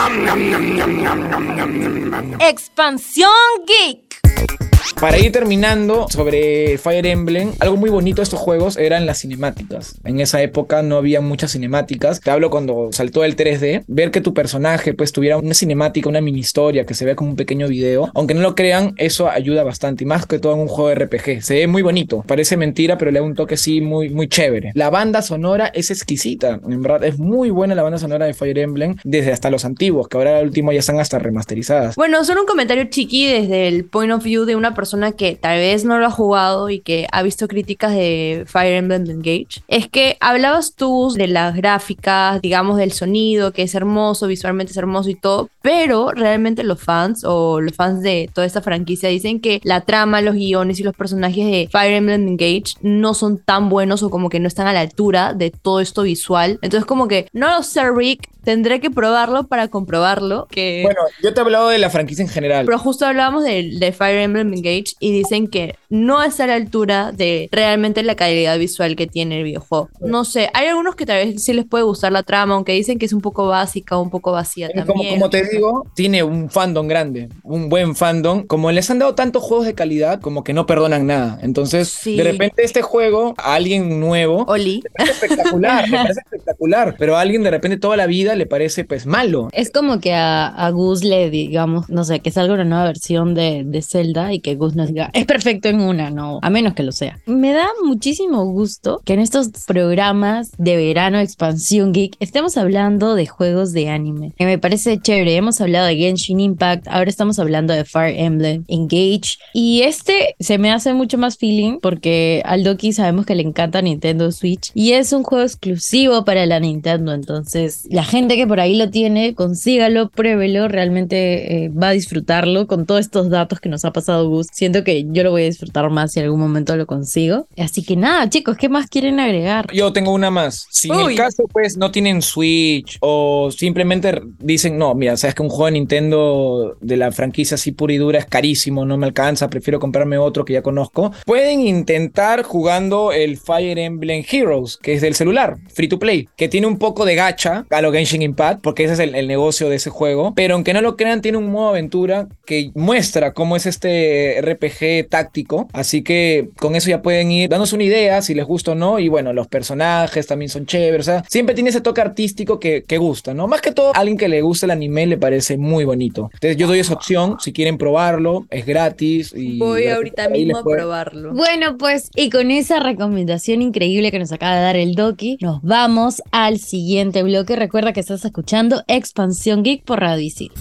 Expansión 2.41 3.31
Geek. 3.67 4.68
Para 5.01 5.19
ir 5.19 5.31
terminando 5.31 6.07
sobre 6.11 6.79
Fire 6.79 7.07
Emblem, 7.07 7.53
algo 7.61 7.77
muy 7.77 7.91
bonito 7.91 8.17
de 8.17 8.25
estos 8.25 8.41
juegos 8.41 8.77
eran 8.77 9.07
las 9.07 9.21
cinemáticas. 9.21 9.95
En 10.05 10.21
esa 10.21 10.43
época 10.43 10.83
no 10.83 10.97
había 10.97 11.21
muchas 11.21 11.53
cinemáticas. 11.53 12.21
Te 12.21 12.31
hablo 12.31 12.51
cuando 12.51 12.89
saltó 12.93 13.25
el 13.25 13.37
3D. 13.37 13.85
Ver 13.87 14.11
que 14.11 14.21
tu 14.21 14.35
personaje 14.35 14.95
pues 14.95 15.13
tuviera 15.13 15.39
una 15.39 15.55
cinemática, 15.55 16.09
una 16.09 16.21
mini 16.21 16.41
historia 16.41 16.85
que 16.85 16.95
se 16.95 17.05
vea 17.05 17.15
como 17.15 17.31
un 17.31 17.37
pequeño 17.37 17.69
video. 17.69 18.11
Aunque 18.15 18.35
no 18.35 18.41
lo 18.41 18.55
crean, 18.55 18.95
eso 18.97 19.29
ayuda 19.29 19.63
bastante. 19.63 20.05
Y 20.05 20.07
más 20.07 20.27
que 20.27 20.39
todo 20.39 20.55
en 20.55 20.61
un 20.61 20.69
juego 20.69 20.89
de 20.89 20.97
RPG. 20.97 21.43
Se 21.43 21.55
ve 21.55 21.67
muy 21.67 21.83
bonito. 21.83 22.25
Parece 22.27 22.57
mentira, 22.57 22.99
pero 22.99 23.11
le 23.11 23.21
da 23.21 23.25
un 23.25 23.35
toque 23.35 23.55
así 23.55 23.81
muy, 23.81 24.09
muy 24.11 24.29
chévere. 24.29 24.73
La 24.75 24.91
banda 24.91 25.23
sonora 25.23 25.71
es 25.75 25.91
exquisita. 25.91 26.61
En 26.69 26.83
verdad, 26.83 27.05
es 27.05 27.19
muy 27.19 27.51
buena 27.51 27.75
la 27.75 27.83
banda 27.83 27.99
sonora 27.99 28.27
de 28.27 28.35
Fire 28.35 28.59
Emblem. 28.59 28.97
Desde 29.05 29.33
hasta 29.33 29.51
los 29.51 29.65
antiguos, 29.65 30.09
que 30.09 30.17
ahora 30.17 30.39
al 30.39 30.47
último 30.47 30.73
ya 30.73 30.81
están 30.81 30.99
hasta 30.99 31.19
remasterizadas. 31.19 31.95
Bueno, 31.97 32.25
solo 32.25 32.41
un 32.41 32.47
comentario 32.47 32.85
chiqui 32.85 33.27
desde 33.27 33.69
el 33.69 33.85
point 33.85 34.13
of 34.13 34.25
view 34.25 34.45
de 34.45 34.57
una 34.57 34.75
persona 34.79 35.11
que 35.11 35.35
tal 35.35 35.59
vez 35.59 35.85
no 35.85 35.99
lo 35.99 36.07
ha 36.07 36.11
jugado 36.13 36.71
y 36.71 36.79
que 36.79 37.09
ha 37.11 37.25
visto 37.25 37.49
críticas 37.49 37.93
de 37.95 38.45
Fire 38.47 38.75
Emblem 38.75 39.11
Engage. 39.11 39.61
Es 39.67 39.89
que 39.89 40.17
hablabas 40.21 40.75
tú 40.77 41.13
de 41.17 41.27
las 41.27 41.57
gráficas, 41.57 42.41
digamos 42.41 42.77
del 42.77 42.93
sonido, 42.93 43.53
que 43.53 43.63
es 43.63 43.75
hermoso, 43.75 44.29
visualmente 44.29 44.71
es 44.71 44.77
hermoso 44.77 45.11
y 45.11 45.17
todo, 45.17 45.51
pero 45.63 46.13
realmente 46.13 46.63
los 46.63 46.81
fans 46.81 47.25
o 47.25 47.61
los 47.61 47.75
fans 47.75 48.03
de 48.03 48.31
toda 48.33 48.47
esta 48.47 48.63
franquicia 48.63 49.09
dicen 49.09 49.41
que 49.41 49.61
la 49.65 49.81
trama, 49.81 50.21
los 50.21 50.37
guiones 50.37 50.79
y 50.79 50.85
los 50.85 50.95
personajes 50.95 51.45
de 51.47 51.69
Fire 51.73 51.95
Emblem 51.95 52.29
Engage 52.29 52.75
no 52.81 53.15
son 53.15 53.39
tan 53.39 53.69
buenos 53.69 54.05
o 54.05 54.11
como 54.11 54.29
que 54.29 54.39
no 54.39 54.47
están 54.47 54.69
a 54.69 54.73
la 54.73 54.81
altura 54.83 55.35
de 55.35 55.51
todo 55.51 55.81
esto 55.81 56.03
visual. 56.03 56.61
Entonces 56.63 56.87
como 56.87 57.09
que 57.09 57.27
no 57.33 57.49
lo 57.51 57.65
sé, 57.65 57.91
Rick, 57.91 58.29
tendré 58.49 58.81
que 58.81 58.91
probarlo 58.91 59.45
para 59.45 59.69
comprobarlo. 59.69 60.47
Que... 60.51 60.81
Bueno, 60.83 61.01
yo 61.23 61.35
te 61.35 61.41
he 61.41 61.45
hablado 61.45 61.69
de 61.69 61.77
la 61.77 61.91
franquicia 61.91 62.23
en 62.23 62.31
general. 62.31 62.65
Pero 62.65 62.79
justo 62.79 63.05
hablábamos 63.05 63.45
de, 63.45 63.77
de 63.79 63.93
Fire 63.93 64.21
Emblem 64.21 64.55
Engage 64.59 64.95
y 65.01 65.13
dicen 65.13 65.49
que 65.49 65.75
no 65.89 66.23
está 66.23 66.45
a 66.45 66.47
la 66.49 66.55
altura 66.55 67.13
de 67.13 67.49
realmente 67.53 68.03
la 68.03 68.15
calidad 68.15 68.59
visual 68.59 68.97
que 68.97 69.07
tiene 69.07 69.39
el 69.39 69.45
videojuego. 69.45 69.89
No 70.01 70.25
sé, 70.25 70.51
hay 70.55 70.67
algunos 70.69 70.97
que 70.97 71.07
tal 71.07 71.25
vez 71.27 71.43
sí 71.43 71.53
les 71.53 71.65
puede 71.67 71.85
gustar 71.85 72.13
la 72.13 72.23
trama, 72.23 72.55
aunque 72.55 72.73
dicen 72.73 72.99
que 72.99 73.07
es 73.07 73.13
un 73.13 73.21
poco 73.21 73.47
básica, 73.47 73.97
un 73.99 74.11
poco 74.11 74.33
vacía 74.33 74.69
Como, 74.73 74.85
también. 74.87 75.15
como 75.15 75.31
te 75.31 75.45
digo, 75.49 75.87
tiene 75.95 76.23
un 76.23 76.51
fandom 76.51 76.87
grande, 76.89 77.29
un 77.43 77.69
buen 77.69 77.95
fandom. 77.97 78.47
Como 78.47 78.71
les 78.73 78.91
han 78.91 78.99
dado 78.99 79.15
tantos 79.15 79.43
juegos 79.43 79.67
de 79.67 79.75
calidad, 79.75 80.21
como 80.21 80.45
que 80.45 80.53
no 80.53 80.67
perdonan 80.67 81.07
nada. 81.07 81.39
Entonces, 81.43 81.89
Sí. 81.89 82.17
de 82.17 82.25
repente 82.25 82.63
este 82.65 82.83
juego 82.83 83.35
a 83.39 83.55
alguien 83.55 84.01
nuevo 84.01 84.45
Oli. 84.49 84.83
es 84.95 85.11
espectacular, 85.11 85.89
me 85.91 85.97
parece 85.99 86.21
espectacular, 86.25 86.97
pero 86.99 87.17
a 87.17 87.21
alguien 87.21 87.43
de 87.43 87.51
repente 87.51 87.77
toda 87.79 87.97
la 87.97 88.07
vida 88.07 88.35
le 88.35 88.47
parece 88.47 88.85
pues 88.85 89.07
malo. 89.07 89.49
Es 89.53 89.71
como 89.71 90.01
que 90.01 90.13
a, 90.15 90.47
a 90.49 90.71
Gus 90.71 91.05
le 91.05 91.31
digamos, 91.31 91.89
no 91.89 92.05
sé, 92.05 92.21
que 92.21 92.31
salga 92.31 92.55
una 92.55 92.65
nueva 92.65 92.85
versión 92.85 93.35
de, 93.35 93.63
de 93.65 93.83
Zelda 93.83 94.33
y 94.33 94.41
que 94.41 94.48
Gus 94.55 94.75
nos 94.75 94.89
diga, 94.89 95.11
es 95.13 95.27
perfecto 95.27 95.69
en 95.69 95.81
una, 95.81 96.11
no, 96.11 96.39
a 96.43 96.51
menos 96.51 96.75
que 96.75 96.83
lo 96.83 96.93
sea. 96.93 97.19
Me 97.27 97.53
da 97.53 97.67
muchísimo 97.85 98.45
gusto 98.47 99.01
que 99.05 99.15
en 99.15 99.21
estos 99.21 99.49
programas 99.67 100.53
de 100.59 100.77
verano 100.77 101.19
Expansión 101.19 101.93
Geek 101.93 102.17
estemos 102.21 102.57
hablando 102.57 103.15
de 103.15 103.27
juegos 103.27 103.73
de 103.73 103.89
anime. 103.89 104.33
Que 104.37 104.45
me 104.45 104.59
parece 104.59 104.99
chévere, 104.99 105.37
hemos 105.37 105.61
hablado 105.61 105.87
de 105.87 105.97
Genshin 105.97 106.41
Impact, 106.41 106.89
ahora 106.89 107.11
estamos 107.11 107.39
hablando 107.39 107.75
de 107.75 107.85
Fire 107.85 108.19
Emblem, 108.19 108.65
Engage, 108.69 109.39
y 109.53 109.83
este 109.83 110.37
se 110.39 110.59
me 110.59 110.71
hace 110.71 110.95
mucho 110.95 111.19
más 111.19 111.37
feeling 111.37 111.79
porque 111.81 112.43
al 112.45 112.65
Doki 112.65 112.93
sabemos 112.93 113.27
que 113.27 113.35
le 113.35 113.43
encanta 113.43 113.83
Nintendo 113.83 114.31
Switch 114.33 114.71
y 114.75 114.93
es 114.93 115.13
un 115.13 115.23
juego 115.23 115.45
exclusivo 115.45 116.25
para 116.25 116.47
la 116.47 116.61
Nintendo, 116.61 117.13
entonces 117.13 117.87
la 117.91 118.05
gente 118.05 118.37
que 118.37 118.47
por 118.47 118.61
ahí 118.61 118.77
lo 118.77 118.91
tiene, 118.91 119.35
consígalo, 119.35 120.11
pruébelo, 120.11 120.69
realmente 120.69 121.65
eh, 121.65 121.69
va 121.69 121.89
a 121.89 121.93
disfrutarlo 121.93 122.67
con 122.67 122.87
todos 122.87 123.01
estos 123.01 123.31
datos 123.31 123.61
que 123.61 123.69
nos 123.69 123.85
ha 123.85 123.93
pasado 123.93 124.29
Gus. 124.29 124.38
Siento 124.43 124.85
que 124.85 125.05
yo 125.09 125.23
lo 125.23 125.31
voy 125.31 125.43
a 125.43 125.47
disfrutar 125.47 125.89
más 125.91 126.13
si 126.13 126.21
en 126.21 126.27
algún 126.27 126.41
momento 126.41 126.77
lo 126.77 126.87
consigo. 126.87 127.47
Así 127.57 127.85
que 127.85 127.97
nada, 127.97 128.29
chicos, 128.29 128.57
¿qué 128.57 128.69
más 128.69 128.89
quieren 128.89 129.21
agregar? 129.21 129.67
Yo 129.73 129.93
tengo 129.93 130.13
una 130.13 130.31
más. 130.31 130.67
Si 130.71 130.91
en 130.91 131.01
el 131.01 131.17
caso, 131.17 131.45
pues, 131.53 131.77
no 131.77 131.91
tienen 131.91 132.23
Switch 132.23 132.99
o 133.01 133.51
simplemente 133.51 134.21
dicen, 134.39 134.79
no, 134.79 134.95
mira, 134.95 135.17
sabes 135.17 135.35
que 135.35 135.43
un 135.43 135.49
juego 135.49 135.67
de 135.67 135.73
Nintendo 135.73 136.77
de 136.81 136.97
la 136.97 137.13
franquicia 137.13 137.55
así 137.57 137.73
pura 137.73 137.93
y 137.93 137.99
dura 137.99 138.19
es 138.19 138.27
carísimo, 138.27 138.85
no 138.85 138.97
me 138.97 139.07
alcanza, 139.07 139.49
prefiero 139.49 139.79
comprarme 139.79 140.19
otro 140.19 140.45
que 140.45 140.55
ya 140.55 140.63
conozco. 140.63 141.13
Pueden 141.25 141.61
intentar 141.61 142.43
jugando 142.43 143.13
el 143.13 143.37
Fire 143.37 143.79
Emblem 143.79 144.25
Heroes, 144.31 144.77
que 144.77 144.95
es 144.95 145.01
del 145.01 145.15
celular, 145.15 145.57
free 145.73 145.89
to 145.89 145.99
play, 145.99 146.29
que 146.37 146.49
tiene 146.49 146.67
un 146.67 146.79
poco 146.79 147.05
de 147.05 147.15
gacha 147.15 147.67
a 147.71 147.83
lo 147.83 147.93
Genshin 147.93 148.23
Impact, 148.23 148.63
porque 148.63 148.85
ese 148.85 148.95
es 148.95 149.01
el, 149.01 149.15
el 149.15 149.29
negocio 149.29 149.69
de 149.69 149.77
ese 149.77 149.91
juego. 149.91 150.33
Pero 150.35 150.55
aunque 150.55 150.73
no 150.73 150.81
lo 150.81 150.97
crean, 150.97 151.23
tiene 151.23 151.39
un 151.39 151.51
modo 151.51 151.71
aventura 151.71 152.29
que 152.45 152.71
muestra 152.75 153.33
cómo 153.33 153.57
es 153.57 153.67
este 153.67 154.28
RPG 154.41 155.09
táctico. 155.09 155.69
Así 155.73 156.03
que 156.03 156.49
con 156.59 156.75
eso 156.77 156.89
ya 156.91 157.03
pueden 157.03 157.31
ir 157.33 157.49
dándose 157.49 157.75
una 157.75 157.85
idea 157.85 158.23
si 158.23 158.35
les 158.35 158.45
gusta 158.47 158.73
o 158.73 158.75
no. 158.75 158.99
Y 158.99 159.09
bueno, 159.09 159.33
los 159.33 159.47
personajes 159.49 160.27
también 160.27 160.49
son 160.49 160.67
chéveres. 160.67 161.09
O 161.09 161.11
sea, 161.11 161.25
siempre 161.29 161.55
tiene 161.55 161.71
ese 161.71 161.81
toque 161.81 162.01
artístico 162.01 162.59
que, 162.61 162.83
que 162.87 162.99
gusta, 162.99 163.35
¿no? 163.35 163.47
Más 163.49 163.61
que 163.61 163.73
todo, 163.73 163.95
a 163.95 163.99
alguien 163.99 164.19
que 164.19 164.29
le 164.29 164.43
gusta 164.43 164.67
el 164.67 164.71
anime 164.73 165.07
le 165.07 165.17
parece 165.17 165.57
muy 165.57 165.85
bonito. 165.85 166.31
Entonces, 166.35 166.57
yo 166.57 166.67
doy 166.67 166.79
esa 166.81 166.95
opción. 166.95 167.37
Si 167.41 167.53
quieren 167.53 167.79
probarlo, 167.79 168.47
es 168.51 168.67
gratis. 168.67 169.33
Y 169.37 169.59
Voy 169.59 169.87
ahorita 169.89 170.29
mismo 170.29 170.59
a 170.59 170.63
puede- 170.63 170.79
probarlo. 170.79 171.33
Bueno, 171.35 171.77
pues 171.79 172.11
y 172.17 172.31
con 172.31 172.51
esa 172.51 172.81
recomendación 172.81 173.63
increíble 173.63 174.11
que 174.11 174.19
nos 174.19 174.33
acaba 174.33 174.57
de 174.57 174.63
dar 174.63 174.77
el 174.77 174.95
Doki, 174.95 175.39
nos 175.41 175.63
vamos 175.63 176.23
al 176.33 176.59
siguiente 176.59 177.23
bloque. 177.23 177.57
Recuerda 177.57 177.93
que 177.93 178.01
estás 178.01 178.25
escuchando 178.25 178.83
Expansión 178.89 179.63
Geek 179.63 179.85
por 179.85 180.01
Radio 180.01 180.23
Isil. 180.23 180.53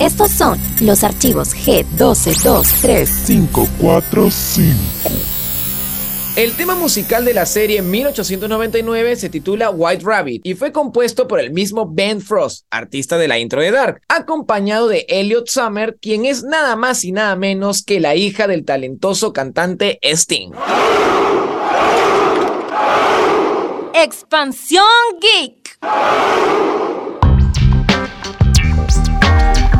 Estos 0.00 0.32
son 0.32 0.58
los 0.80 1.04
archivos 1.04 1.54
G1223. 1.54 3.26
545. 3.26 4.74
El 6.34 6.56
tema 6.56 6.74
musical 6.74 7.24
de 7.24 7.32
la 7.32 7.46
serie 7.46 7.80
1899 7.80 9.14
se 9.14 9.28
titula 9.28 9.70
White 9.70 10.02
Rabbit 10.04 10.44
y 10.44 10.54
fue 10.54 10.72
compuesto 10.72 11.28
por 11.28 11.38
el 11.38 11.52
mismo 11.52 11.88
Ben 11.88 12.20
Frost, 12.20 12.66
artista 12.70 13.18
de 13.18 13.28
la 13.28 13.38
intro 13.38 13.60
de 13.60 13.70
Dark, 13.70 14.00
acompañado 14.08 14.88
de 14.88 15.06
Elliot 15.08 15.46
Summer, 15.46 15.96
quien 16.00 16.24
es 16.24 16.42
nada 16.42 16.74
más 16.74 17.04
y 17.04 17.12
nada 17.12 17.36
menos 17.36 17.84
que 17.84 18.00
la 18.00 18.16
hija 18.16 18.48
del 18.48 18.64
talentoso 18.64 19.32
cantante 19.32 20.00
Sting. 20.02 20.50
Expansión 23.94 24.84
Geek. 25.20 25.78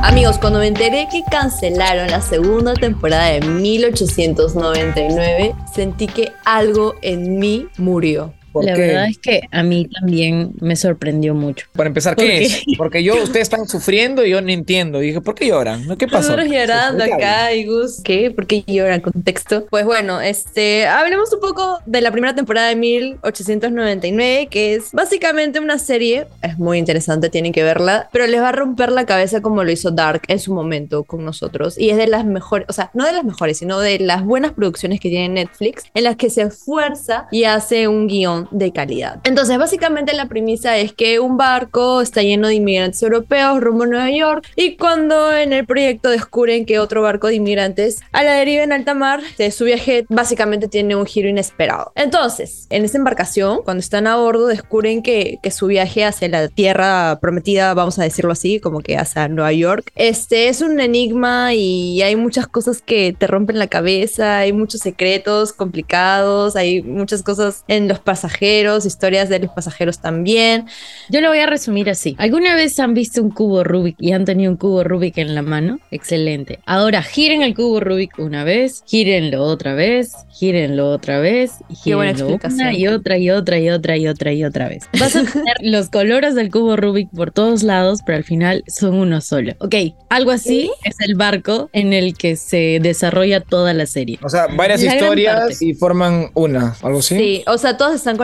Amigos, 0.06 0.36
cuando 0.38 0.58
me 0.58 0.66
enteré 0.66 1.08
que 1.10 1.24
cancelaron 1.24 2.10
la 2.10 2.20
segunda 2.20 2.74
temporada 2.74 3.30
de 3.30 3.40
1899, 3.40 5.54
sentí 5.74 6.08
que 6.08 6.30
algo 6.44 6.94
en 7.00 7.38
mí 7.38 7.68
murió. 7.78 8.34
¿Por 8.54 8.64
La 8.64 8.74
qué? 8.74 8.80
verdad 8.82 9.08
es 9.08 9.18
que 9.18 9.40
a 9.50 9.64
mí 9.64 9.88
también 9.88 10.52
me 10.60 10.76
sorprendió 10.76 11.34
mucho. 11.34 11.66
Para 11.72 11.88
empezar, 11.88 12.14
¿Por 12.14 12.24
¿qué 12.24 12.30
qué? 12.38 12.44
es? 12.44 12.62
Porque 12.78 13.02
yo, 13.02 13.16
ustedes 13.20 13.42
están 13.42 13.66
sufriendo 13.66 14.24
y 14.24 14.30
yo 14.30 14.40
no 14.40 14.50
entiendo. 14.50 15.02
Y 15.02 15.08
dije, 15.08 15.20
¿por 15.20 15.34
qué 15.34 15.48
lloran? 15.48 15.84
¿No? 15.88 15.98
¿Qué 15.98 16.06
pasó? 16.06 16.28
Nosotros 16.36 16.46
llorando 16.48 17.02
¿De 17.02 17.10
qué 17.10 17.14
acá 17.14 17.52
y 17.52 17.64
Gus, 17.66 18.00
¿qué? 18.04 18.30
¿Por 18.30 18.46
qué 18.46 18.62
lloran? 18.64 19.00
Contexto. 19.00 19.66
Pues 19.68 19.84
bueno, 19.84 20.20
este, 20.20 20.86
hablemos 20.86 21.32
un 21.32 21.40
poco 21.40 21.80
de 21.84 22.00
la 22.00 22.12
primera 22.12 22.32
temporada 22.36 22.68
de 22.68 22.76
1899, 22.76 24.46
que 24.50 24.74
es 24.74 24.92
básicamente 24.92 25.58
una 25.58 25.78
serie, 25.78 26.26
es 26.42 26.56
muy 26.58 26.78
interesante, 26.78 27.30
tienen 27.30 27.52
que 27.52 27.64
verla, 27.64 28.08
pero 28.12 28.28
les 28.28 28.40
va 28.40 28.50
a 28.50 28.52
romper 28.52 28.92
la 28.92 29.04
cabeza 29.04 29.40
como 29.40 29.64
lo 29.64 29.70
hizo 29.72 29.90
Dark 29.90 30.22
en 30.28 30.38
su 30.38 30.54
momento 30.54 31.02
con 31.02 31.24
nosotros. 31.24 31.76
Y 31.76 31.90
es 31.90 31.96
de 31.96 32.06
las 32.06 32.24
mejores, 32.24 32.66
o 32.68 32.72
sea, 32.72 32.90
no 32.94 33.04
de 33.04 33.12
las 33.12 33.24
mejores, 33.24 33.58
sino 33.58 33.80
de 33.80 33.98
las 33.98 34.24
buenas 34.24 34.52
producciones 34.52 35.00
que 35.00 35.08
tiene 35.08 35.28
Netflix, 35.28 35.84
en 35.92 36.04
las 36.04 36.16
que 36.16 36.30
se 36.30 36.42
esfuerza 36.42 37.26
y 37.30 37.44
hace 37.44 37.88
un 37.88 38.06
guion 38.06 38.43
de 38.50 38.72
calidad. 38.72 39.20
Entonces, 39.24 39.58
básicamente 39.58 40.14
la 40.14 40.26
premisa 40.26 40.76
es 40.76 40.92
que 40.92 41.20
un 41.20 41.36
barco 41.36 42.00
está 42.00 42.22
lleno 42.22 42.48
de 42.48 42.54
inmigrantes 42.54 43.02
europeos 43.02 43.60
rumbo 43.60 43.84
a 43.84 43.86
Nueva 43.86 44.10
York 44.10 44.46
y 44.56 44.76
cuando 44.76 45.34
en 45.36 45.52
el 45.52 45.66
proyecto 45.66 46.10
descubren 46.10 46.66
que 46.66 46.78
otro 46.78 47.02
barco 47.02 47.28
de 47.28 47.36
inmigrantes 47.36 48.00
a 48.12 48.22
la 48.22 48.34
deriva 48.34 48.62
en 48.62 48.72
alta 48.72 48.94
mar, 48.94 49.20
su 49.50 49.64
viaje 49.64 50.06
básicamente 50.08 50.68
tiene 50.68 50.96
un 50.96 51.06
giro 51.06 51.28
inesperado. 51.28 51.92
Entonces, 51.94 52.66
en 52.70 52.84
esa 52.84 52.98
embarcación, 52.98 53.62
cuando 53.64 53.80
están 53.80 54.06
a 54.06 54.16
bordo, 54.16 54.46
descubren 54.46 55.02
que, 55.02 55.38
que 55.42 55.50
su 55.50 55.66
viaje 55.66 56.04
hacia 56.04 56.28
la 56.28 56.48
tierra 56.48 57.18
prometida, 57.20 57.74
vamos 57.74 57.98
a 57.98 58.02
decirlo 58.02 58.32
así, 58.32 58.60
como 58.60 58.80
que 58.80 58.96
hacia 58.96 59.28
Nueva 59.28 59.52
York, 59.52 59.90
este 59.94 60.48
es 60.48 60.60
un 60.60 60.80
enigma 60.80 61.54
y 61.54 62.02
hay 62.02 62.16
muchas 62.16 62.46
cosas 62.46 62.82
que 62.82 63.14
te 63.16 63.26
rompen 63.26 63.58
la 63.58 63.66
cabeza, 63.66 64.38
hay 64.38 64.52
muchos 64.52 64.80
secretos 64.80 65.52
complicados, 65.52 66.56
hay 66.56 66.82
muchas 66.82 67.22
cosas 67.22 67.64
en 67.68 67.88
los 67.88 67.98
pasajeros, 67.98 68.33
historias 68.40 69.28
de 69.28 69.38
los 69.40 69.50
pasajeros 69.50 70.00
también. 70.00 70.66
Yo 71.08 71.20
lo 71.20 71.28
voy 71.28 71.38
a 71.38 71.46
resumir 71.46 71.90
así. 71.90 72.16
¿Alguna 72.18 72.54
vez 72.54 72.78
han 72.78 72.94
visto 72.94 73.22
un 73.22 73.30
cubo 73.30 73.64
Rubik 73.64 73.96
y 73.98 74.12
han 74.12 74.24
tenido 74.24 74.50
un 74.50 74.56
cubo 74.56 74.84
Rubik 74.84 75.18
en 75.18 75.34
la 75.34 75.42
mano? 75.42 75.78
Excelente. 75.90 76.58
Ahora 76.66 77.02
giren 77.02 77.42
el 77.42 77.54
cubo 77.54 77.80
Rubik 77.80 78.18
una 78.18 78.44
vez, 78.44 78.82
gírenlo 78.86 79.42
otra 79.42 79.74
vez, 79.74 80.12
gírenlo 80.30 80.90
otra 80.90 81.20
vez, 81.20 81.52
y 81.68 81.74
Qué 81.84 81.94
buena 81.94 82.12
gírenlo 82.12 82.34
explicación. 82.34 82.68
una 82.68 82.78
y 82.78 82.86
otra 82.88 83.18
y 83.18 83.30
otra 83.30 83.58
y 83.58 83.70
otra 83.70 83.96
y 83.96 84.08
otra 84.08 84.32
y 84.32 84.44
otra 84.44 84.68
vez. 84.68 84.84
Vas 84.98 85.16
a 85.16 85.24
tener 85.24 85.56
los 85.60 85.88
colores 85.90 86.34
del 86.34 86.50
cubo 86.50 86.76
Rubik 86.76 87.08
por 87.10 87.30
todos 87.30 87.62
lados, 87.62 88.00
pero 88.04 88.18
al 88.18 88.24
final 88.24 88.64
son 88.66 88.94
uno 88.94 89.20
solo. 89.20 89.52
Ok, 89.60 89.74
algo 90.08 90.30
así 90.30 90.70
es 90.84 90.96
el 91.00 91.14
barco 91.14 91.70
en 91.72 91.92
el 91.92 92.16
que 92.16 92.36
se 92.36 92.78
desarrolla 92.80 93.40
toda 93.40 93.72
la 93.74 93.86
serie. 93.86 94.18
O 94.22 94.28
sea, 94.28 94.46
varias 94.48 94.82
La 94.82 94.94
historias 94.94 95.62
y 95.62 95.74
forman 95.74 96.30
una, 96.34 96.76
algo 96.82 96.98
así. 96.98 97.16
Sí, 97.16 97.44
o 97.46 97.58
sea, 97.58 97.76
todas 97.76 97.94
están 97.94 98.16
conectadas. 98.16 98.23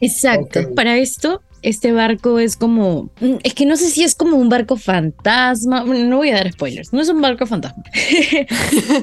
Exacto. 0.00 0.60
Ok. 0.60 0.74
Para 0.74 0.98
esto, 0.98 1.42
este 1.62 1.92
barco 1.92 2.38
es 2.38 2.56
como. 2.56 3.10
mm, 3.20 3.36
Es 3.42 3.54
que 3.54 3.66
no 3.66 3.76
sé 3.76 3.88
si 3.88 4.02
es 4.04 4.14
como 4.14 4.36
un 4.36 4.48
barco 4.48 4.76
fantasma. 4.76 5.84
No 5.84 6.16
voy 6.18 6.30
a 6.30 6.34
dar 6.36 6.52
spoilers. 6.52 6.92
No 6.92 7.00
es 7.00 7.08
un 7.08 7.20
barco 7.20 7.46
fantasma. 7.46 7.82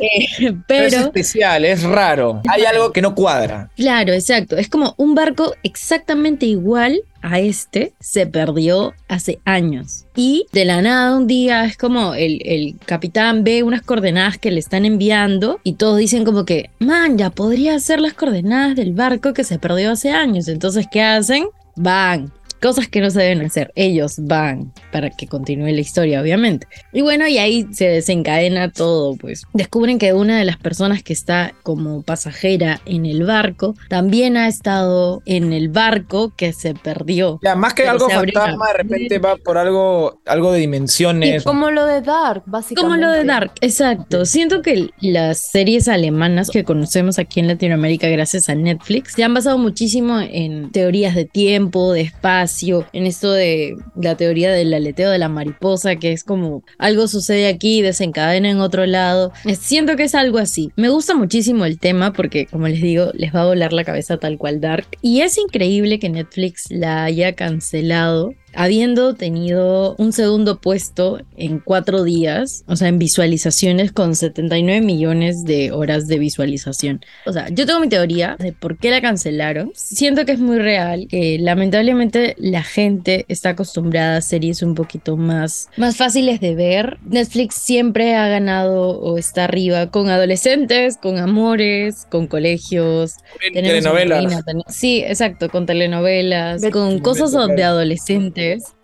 Eh, 0.01 0.53
Pero 0.67 0.87
es 0.87 0.93
especial, 0.93 1.65
es 1.65 1.83
raro. 1.83 2.41
Hay 2.49 2.63
algo 2.65 2.91
que 2.91 3.01
no 3.01 3.15
cuadra. 3.15 3.69
claro, 3.75 4.13
exacto. 4.13 4.57
Es 4.57 4.69
como 4.69 4.93
un 4.97 5.15
barco 5.15 5.53
exactamente 5.63 6.45
igual 6.45 7.01
a 7.21 7.39
este. 7.39 7.93
Se 7.99 8.27
perdió 8.27 8.93
hace 9.07 9.39
años. 9.45 10.05
Y 10.15 10.45
de 10.51 10.65
la 10.65 10.81
nada, 10.81 11.17
un 11.17 11.27
día 11.27 11.65
es 11.65 11.77
como 11.77 12.13
el, 12.13 12.39
el 12.45 12.75
capitán 12.85 13.43
ve 13.43 13.63
unas 13.63 13.81
coordenadas 13.81 14.37
que 14.37 14.51
le 14.51 14.59
están 14.59 14.85
enviando 14.85 15.59
y 15.63 15.73
todos 15.73 15.97
dicen 15.97 16.23
como 16.25 16.45
que, 16.45 16.69
man, 16.79 17.17
ya 17.17 17.29
podría 17.29 17.79
ser 17.79 17.99
las 17.99 18.13
coordenadas 18.13 18.75
del 18.75 18.93
barco 18.93 19.33
que 19.33 19.43
se 19.43 19.59
perdió 19.59 19.91
hace 19.91 20.11
años. 20.11 20.47
Entonces, 20.47 20.85
¿qué 20.91 21.01
hacen? 21.01 21.45
Van. 21.75 22.31
Cosas 22.61 22.87
que 22.87 23.01
no 23.01 23.09
se 23.09 23.21
deben 23.21 23.45
hacer. 23.45 23.71
Ellos 23.75 24.15
van 24.19 24.73
para 24.91 25.09
que 25.09 25.27
continúe 25.27 25.67
la 25.67 25.81
historia, 25.81 26.21
obviamente. 26.21 26.67
Y 26.93 27.01
bueno, 27.01 27.27
y 27.27 27.37
ahí 27.37 27.67
se 27.71 27.87
desencadena 27.87 28.71
todo, 28.71 29.15
pues. 29.15 29.43
Descubren 29.53 29.99
que 29.99 30.13
una 30.13 30.37
de 30.37 30.45
las 30.45 30.57
personas 30.57 31.03
que 31.03 31.13
está 31.13 31.53
como 31.63 32.01
pasajera 32.01 32.81
en 32.85 33.05
el 33.05 33.23
barco 33.23 33.75
también 33.89 34.37
ha 34.37 34.47
estado 34.47 35.21
en 35.25 35.53
el 35.53 35.69
barco 35.69 36.33
que 36.35 36.53
se 36.53 36.73
perdió. 36.73 37.39
Ya, 37.43 37.55
más 37.55 37.73
que 37.73 37.83
Pero 37.83 37.93
algo 37.93 38.09
fantasma, 38.09 38.67
de 38.67 38.73
repente 38.73 39.19
va 39.19 39.35
por 39.37 39.57
algo, 39.57 40.21
algo 40.25 40.51
de 40.51 40.59
dimensiones. 40.59 41.43
Como 41.43 41.71
lo 41.71 41.85
de 41.85 42.01
Dark, 42.01 42.43
básicamente. 42.45 42.81
Como 42.81 42.95
lo 42.95 43.11
de 43.11 43.23
Dark, 43.23 43.51
exacto. 43.61 44.25
Siento 44.25 44.61
que 44.61 44.89
las 45.01 45.39
series 45.39 45.87
alemanas 45.87 46.49
que 46.49 46.63
conocemos 46.63 47.19
aquí 47.19 47.39
en 47.39 47.47
Latinoamérica 47.47 48.07
gracias 48.07 48.49
a 48.49 48.55
Netflix 48.55 49.13
se 49.13 49.23
han 49.23 49.33
basado 49.33 49.57
muchísimo 49.57 50.19
en 50.19 50.71
teorías 50.71 51.15
de 51.15 51.25
tiempo, 51.25 51.93
de 51.93 52.01
espacio, 52.01 52.44
en 52.93 53.05
esto 53.05 53.31
de 53.31 53.75
la 53.95 54.15
teoría 54.15 54.51
del 54.51 54.73
aleteo 54.73 55.09
de 55.09 55.17
la 55.17 55.29
mariposa, 55.29 55.95
que 55.97 56.11
es 56.11 56.23
como 56.23 56.63
algo 56.77 57.07
sucede 57.07 57.47
aquí 57.47 57.81
desencadena 57.81 58.49
en 58.49 58.59
otro 58.59 58.85
lado. 58.85 59.31
Siento 59.59 59.95
que 59.95 60.03
es 60.03 60.15
algo 60.15 60.37
así. 60.37 60.71
Me 60.75 60.89
gusta 60.89 61.15
muchísimo 61.15 61.65
el 61.65 61.79
tema 61.79 62.13
porque, 62.13 62.45
como 62.45 62.67
les 62.67 62.81
digo, 62.81 63.11
les 63.13 63.33
va 63.33 63.41
a 63.41 63.45
volar 63.45 63.73
la 63.73 63.83
cabeza 63.83 64.17
tal 64.17 64.37
cual 64.37 64.61
Dark. 64.61 64.87
Y 65.01 65.21
es 65.21 65.37
increíble 65.37 65.99
que 65.99 66.09
Netflix 66.09 66.65
la 66.69 67.03
haya 67.03 67.33
cancelado 67.33 68.33
habiendo 68.55 69.13
tenido 69.15 69.95
un 69.97 70.13
segundo 70.13 70.59
puesto 70.59 71.19
en 71.37 71.59
cuatro 71.59 72.03
días, 72.03 72.63
o 72.67 72.75
sea, 72.75 72.87
en 72.87 72.99
visualizaciones 72.99 73.91
con 73.91 74.15
79 74.15 74.81
millones 74.85 75.43
de 75.43 75.71
horas 75.71 76.07
de 76.07 76.19
visualización. 76.19 77.01
O 77.25 77.33
sea, 77.33 77.49
yo 77.49 77.65
tengo 77.65 77.79
mi 77.79 77.89
teoría 77.89 78.35
de 78.39 78.53
por 78.53 78.77
qué 78.77 78.91
la 78.91 79.01
cancelaron. 79.01 79.71
Siento 79.75 80.25
que 80.25 80.31
es 80.33 80.39
muy 80.39 80.57
real, 80.59 81.07
que 81.09 81.37
lamentablemente 81.39 82.35
la 82.37 82.63
gente 82.63 83.25
está 83.27 83.49
acostumbrada 83.49 84.17
a 84.17 84.21
series 84.21 84.61
un 84.61 84.75
poquito 84.75 85.17
más, 85.17 85.69
más 85.77 85.97
fáciles 85.97 86.39
de 86.39 86.55
ver. 86.55 86.97
Netflix 87.05 87.55
siempre 87.55 88.15
ha 88.15 88.27
ganado 88.27 88.99
o 88.99 89.17
está 89.17 89.43
arriba 89.45 89.91
con 89.91 90.09
adolescentes, 90.09 90.97
con 90.97 91.17
amores, 91.17 92.07
con 92.09 92.27
colegios. 92.27 93.15
Telenovelas. 93.53 94.45
ten- 94.45 94.61
Sí, 94.67 95.03
exacto, 95.05 95.49
con 95.49 95.65
telenovelas, 95.65 96.61
Bet- 96.61 96.71
con 96.71 96.99
cosas 96.99 97.31
de 97.31 97.37
Carreras. 97.37 97.57